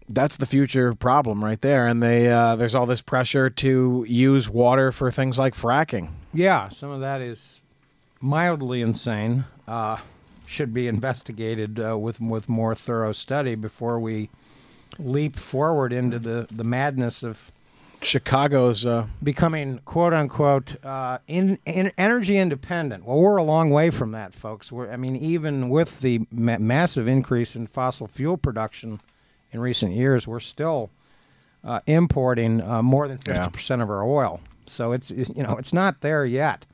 that's 0.08 0.36
the 0.36 0.46
future 0.46 0.94
problem 0.94 1.44
right 1.44 1.60
there. 1.60 1.86
And 1.86 2.02
they 2.02 2.30
uh, 2.30 2.56
there's 2.56 2.74
all 2.74 2.86
this 2.86 3.02
pressure 3.02 3.50
to 3.50 4.04
use 4.08 4.48
water 4.48 4.92
for 4.92 5.10
things 5.10 5.38
like 5.38 5.54
fracking. 5.54 6.10
Yeah, 6.32 6.68
some 6.68 6.90
of 6.90 7.00
that 7.00 7.20
is 7.20 7.60
mildly 8.20 8.80
insane 8.80 9.44
uh, 9.68 9.98
should 10.46 10.72
be 10.74 10.88
investigated 10.88 11.78
uh, 11.80 11.98
with 11.98 12.20
with 12.20 12.48
more 12.48 12.74
thorough 12.74 13.12
study 13.12 13.54
before 13.54 13.98
we 13.98 14.30
leap 14.98 15.36
forward 15.36 15.92
into 15.92 16.18
the, 16.18 16.46
the 16.52 16.64
madness 16.64 17.22
of 17.22 17.50
Chicago's 18.00 18.84
uh, 18.84 19.06
becoming 19.22 19.80
quote 19.84 20.12
unquote 20.12 20.76
uh, 20.84 21.18
in, 21.26 21.58
in, 21.64 21.90
energy 21.96 22.36
independent. 22.36 23.04
Well, 23.04 23.18
we're 23.18 23.36
a 23.36 23.42
long 23.42 23.70
way 23.70 23.90
from 23.90 24.12
that, 24.12 24.34
folks. 24.34 24.70
We're, 24.70 24.90
I 24.90 24.96
mean, 24.96 25.16
even 25.16 25.68
with 25.68 26.00
the 26.00 26.26
ma- 26.30 26.58
massive 26.58 27.08
increase 27.08 27.56
in 27.56 27.66
fossil 27.66 28.06
fuel 28.06 28.36
production 28.36 29.00
in 29.54 29.60
recent 29.60 29.92
years, 29.92 30.26
we're 30.26 30.40
still 30.40 30.90
uh, 31.62 31.80
importing 31.86 32.60
uh, 32.60 32.82
more 32.82 33.08
than 33.08 33.18
fifty 33.18 33.48
percent 33.50 33.80
of 33.80 33.88
our 33.88 34.04
oil. 34.04 34.40
So 34.66 34.92
it's 34.92 35.10
you 35.10 35.42
know 35.42 35.56
it's 35.56 35.72
not 35.72 36.00
there 36.00 36.26
yet. 36.26 36.66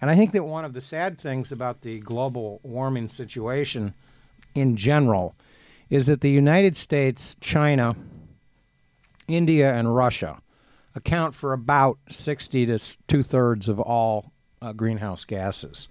And 0.00 0.10
I 0.10 0.16
think 0.16 0.32
that 0.32 0.44
one 0.44 0.64
of 0.64 0.72
the 0.72 0.80
sad 0.80 1.20
things 1.20 1.52
about 1.52 1.82
the 1.82 2.00
global 2.00 2.60
warming 2.62 3.08
situation 3.08 3.94
in 4.54 4.76
general 4.76 5.34
is 5.90 6.06
that 6.06 6.22
the 6.22 6.30
United 6.30 6.76
States, 6.76 7.36
China, 7.40 7.94
India, 9.28 9.72
and 9.72 9.94
Russia 9.94 10.40
account 10.94 11.34
for 11.34 11.52
about 11.52 11.98
60 12.08 12.66
to 12.66 12.78
two 13.06 13.22
thirds 13.22 13.68
of 13.68 13.78
all 13.78 14.32
uh, 14.60 14.72
greenhouse 14.72 15.24
gases. 15.24 15.88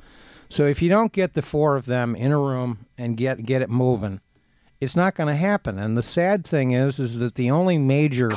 So 0.49 0.65
if 0.65 0.81
you 0.81 0.89
don't 0.89 1.13
get 1.13 1.33
the 1.33 1.41
four 1.41 1.77
of 1.77 1.85
them 1.85 2.15
in 2.15 2.31
a 2.31 2.37
room 2.37 2.85
and 2.97 3.15
get 3.15 3.45
get 3.45 3.61
it 3.61 3.69
moving, 3.69 4.19
it's 4.81 4.95
not 4.95 5.15
going 5.15 5.29
to 5.29 5.35
happen. 5.35 5.79
And 5.79 5.95
the 5.95 6.03
sad 6.03 6.43
thing 6.45 6.71
is, 6.71 6.99
is 6.99 7.19
that 7.19 7.35
the 7.35 7.51
only 7.51 7.77
major 7.77 8.31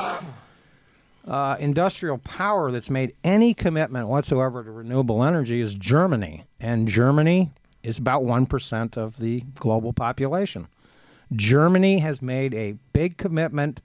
uh, 1.26 1.56
industrial 1.58 2.18
power 2.18 2.70
that's 2.70 2.90
made 2.90 3.14
any 3.24 3.54
commitment 3.54 4.08
whatsoever 4.08 4.62
to 4.62 4.70
renewable 4.70 5.24
energy 5.24 5.60
is 5.60 5.74
Germany, 5.74 6.44
and 6.60 6.86
Germany 6.86 7.50
is 7.82 7.98
about 7.98 8.22
one 8.22 8.46
percent 8.46 8.96
of 8.96 9.16
the 9.18 9.42
global 9.58 9.92
population. 9.92 10.68
Germany 11.34 11.98
has 11.98 12.20
made 12.20 12.54
a 12.54 12.76
big 12.92 13.16
commitment 13.16 13.80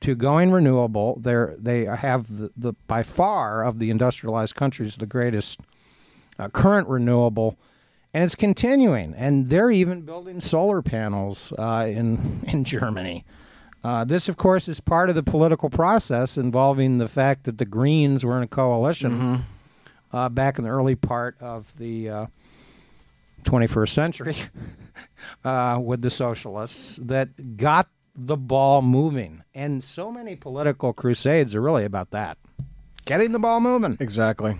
to 0.00 0.14
going 0.14 0.52
renewable. 0.52 1.18
They're, 1.20 1.56
they 1.58 1.84
have 1.84 2.38
the, 2.38 2.50
the 2.56 2.74
by 2.86 3.02
far 3.02 3.64
of 3.64 3.78
the 3.80 3.90
industrialized 3.90 4.54
countries 4.54 4.96
the 4.96 5.06
greatest 5.06 5.60
uh, 6.38 6.48
current 6.48 6.88
renewable, 6.88 7.56
and 8.14 8.24
it's 8.24 8.34
continuing. 8.36 9.12
And 9.14 9.48
they're 9.50 9.70
even 9.70 10.02
building 10.02 10.40
solar 10.40 10.80
panels 10.80 11.52
uh, 11.58 11.86
in 11.88 12.44
in 12.48 12.64
Germany. 12.64 13.24
Uh, 13.82 14.02
this, 14.02 14.30
of 14.30 14.38
course, 14.38 14.66
is 14.66 14.80
part 14.80 15.10
of 15.10 15.14
the 15.14 15.22
political 15.22 15.68
process 15.68 16.38
involving 16.38 16.96
the 16.96 17.08
fact 17.08 17.44
that 17.44 17.58
the 17.58 17.66
Greens 17.66 18.24
were 18.24 18.38
in 18.38 18.42
a 18.42 18.46
coalition 18.48 19.10
Mm-hmm. 19.12 20.16
uh, 20.16 20.28
back 20.30 20.56
in 20.56 20.64
the 20.64 20.70
early 20.70 20.94
part 20.94 21.36
of 21.42 21.70
the 21.76 22.08
uh, 22.08 22.26
21st 23.42 23.88
century 23.90 24.36
uh, 25.44 25.78
with 25.82 26.00
the 26.00 26.08
socialists 26.08 26.96
that 27.02 27.58
got 27.58 27.88
the 28.16 28.38
ball 28.38 28.80
moving. 28.80 29.42
And 29.54 29.84
so 29.84 30.10
many 30.10 30.34
political 30.34 30.94
crusades 30.94 31.54
are 31.54 31.60
really 31.60 31.84
about 31.84 32.10
that 32.12 32.38
getting 33.04 33.32
the 33.32 33.38
ball 33.38 33.60
moving. 33.60 33.98
Exactly. 34.00 34.56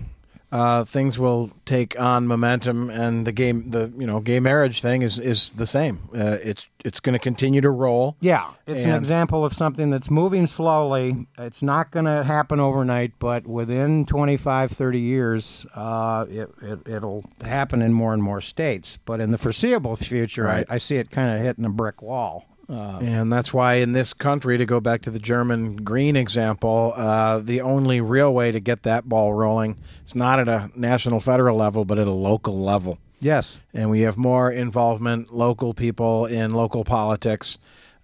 Uh, 0.51 0.85
things 0.85 1.19
will 1.19 1.51
take 1.65 1.99
on 1.99 2.27
momentum, 2.27 2.89
and 2.89 3.27
the 3.27 3.31
game, 3.31 3.71
the 3.71 3.91
you 3.97 4.07
know, 4.07 4.19
gay 4.21 4.39
marriage 4.39 4.81
thing 4.81 5.01
is 5.01 5.17
is 5.17 5.49
the 5.51 5.65
same. 5.65 5.99
Uh, 6.15 6.37
it's 6.43 6.69
it's 6.85 6.99
going 6.99 7.13
to 7.13 7.19
continue 7.19 7.61
to 7.61 7.69
roll. 7.69 8.15
Yeah, 8.21 8.51
it's 8.67 8.85
an 8.85 8.93
example 8.93 9.43
of 9.43 9.53
something 9.53 9.89
that's 9.89 10.09
moving 10.09 10.45
slowly. 10.45 11.27
It's 11.37 11.63
not 11.63 11.91
going 11.91 12.05
to 12.05 12.23
happen 12.23 12.59
overnight, 12.59 13.13
but 13.19 13.47
within 13.47 14.05
25, 14.05 14.71
30 14.71 14.99
years, 14.99 15.65
uh, 15.73 16.25
it, 16.29 16.49
it, 16.61 16.87
it'll 16.87 17.25
happen 17.43 17.81
in 17.81 17.91
more 17.91 18.13
and 18.13 18.21
more 18.21 18.39
states. 18.39 18.97
But 19.03 19.19
in 19.19 19.31
the 19.31 19.37
foreseeable 19.39 19.95
future, 19.95 20.43
Right. 20.43 20.65
I, 20.69 20.75
I 20.75 20.77
see 20.77 20.97
it 20.97 21.09
kind 21.09 21.35
of 21.35 21.41
hitting 21.43 21.65
a 21.65 21.69
brick 21.69 22.01
wall. 22.03 22.45
Uh, 22.67 22.99
And 23.01 23.31
that's 23.31 23.53
why 23.53 23.75
in 23.75 23.93
this 23.93 24.13
country, 24.13 24.57
to 24.57 24.65
go 24.65 24.79
back 24.79 25.01
to 25.03 25.11
the 25.11 25.19
German 25.19 25.77
green 25.77 26.15
example, 26.15 26.93
uh, 26.95 27.39
the 27.39 27.61
only 27.61 28.01
real 28.01 28.33
way 28.33 28.51
to 28.51 28.59
get 28.59 28.83
that 28.83 29.07
ball 29.07 29.33
rolling 29.33 29.77
is 30.05 30.15
not 30.15 30.39
at 30.39 30.47
a 30.47 30.69
national 30.75 31.19
federal 31.19 31.57
level, 31.57 31.85
but 31.85 31.99
at 31.99 32.07
a 32.07 32.11
local 32.11 32.59
level. 32.59 32.97
yes. 33.19 33.59
And 33.73 33.89
we 33.91 34.01
have 34.01 34.17
more 34.17 34.51
involvement, 34.51 35.31
local 35.33 35.73
people 35.73 36.25
in 36.25 36.51
local 36.51 36.83
politics. 36.83 37.57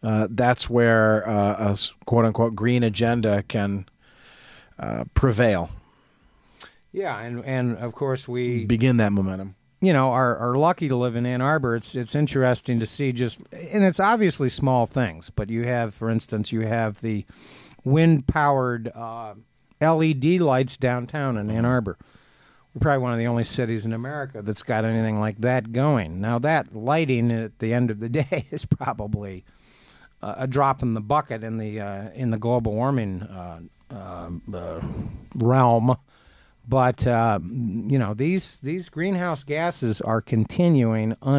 Uh, 0.03 0.27
that's 0.29 0.69
where 0.69 1.27
uh, 1.27 1.73
a 1.73 1.77
quote 2.05 2.25
unquote 2.25 2.55
green 2.55 2.83
agenda 2.83 3.43
can 3.47 3.85
uh, 4.79 5.03
prevail, 5.13 5.69
Yeah, 6.91 7.19
and, 7.19 7.45
and 7.45 7.77
of 7.77 7.93
course, 7.93 8.27
we 8.27 8.65
begin 8.65 8.97
that 8.97 9.11
momentum. 9.11 9.55
You 9.81 9.91
know 9.91 10.11
are, 10.11 10.37
are 10.37 10.55
lucky 10.55 10.87
to 10.87 10.95
live 10.95 11.15
in 11.15 11.25
Ann 11.25 11.41
Arbor. 11.41 11.75
It's 11.75 11.95
it's 11.95 12.15
interesting 12.15 12.79
to 12.79 12.85
see 12.85 13.11
just 13.11 13.41
and 13.51 13.83
it's 13.83 13.99
obviously 13.99 14.47
small 14.49 14.85
things, 14.85 15.29
but 15.29 15.49
you 15.49 15.63
have, 15.63 15.93
for 15.93 16.09
instance, 16.09 16.51
you 16.51 16.61
have 16.61 17.01
the 17.01 17.25
wind 17.83 18.27
powered 18.27 18.89
uh, 18.95 19.33
LED 19.81 20.39
lights 20.39 20.77
downtown 20.77 21.37
in 21.37 21.49
Ann 21.49 21.65
Arbor. 21.65 21.97
We're 22.73 22.79
probably 22.79 23.03
one 23.03 23.11
of 23.11 23.19
the 23.19 23.27
only 23.27 23.43
cities 23.43 23.85
in 23.85 23.91
America 23.91 24.41
that's 24.41 24.63
got 24.63 24.85
anything 24.85 25.19
like 25.19 25.39
that 25.39 25.73
going. 25.73 26.21
Now 26.21 26.39
that 26.39 26.73
lighting 26.73 27.31
at 27.31 27.59
the 27.59 27.73
end 27.73 27.91
of 27.91 27.99
the 27.99 28.09
day 28.23 28.45
is 28.51 28.65
probably 28.65 29.43
uh, 30.21 30.35
a 30.37 30.47
drop 30.47 30.81
in 30.81 30.93
the 30.93 31.01
bucket 31.01 31.43
in 31.43 31.57
the 31.57 31.81
uh, 31.81 32.09
in 32.11 32.29
the 32.29 32.37
global 32.37 32.73
warming 32.73 33.23
uh, 33.23 33.61
uh, 33.89 34.29
uh, 34.53 34.81
realm. 35.35 35.97
But 36.71 37.05
uh, 37.05 37.39
you 37.43 37.99
know 37.99 38.13
these 38.13 38.57
these 38.63 38.87
greenhouse 38.87 39.43
gases 39.43 39.99
are 39.99 40.21
continuing 40.21 41.17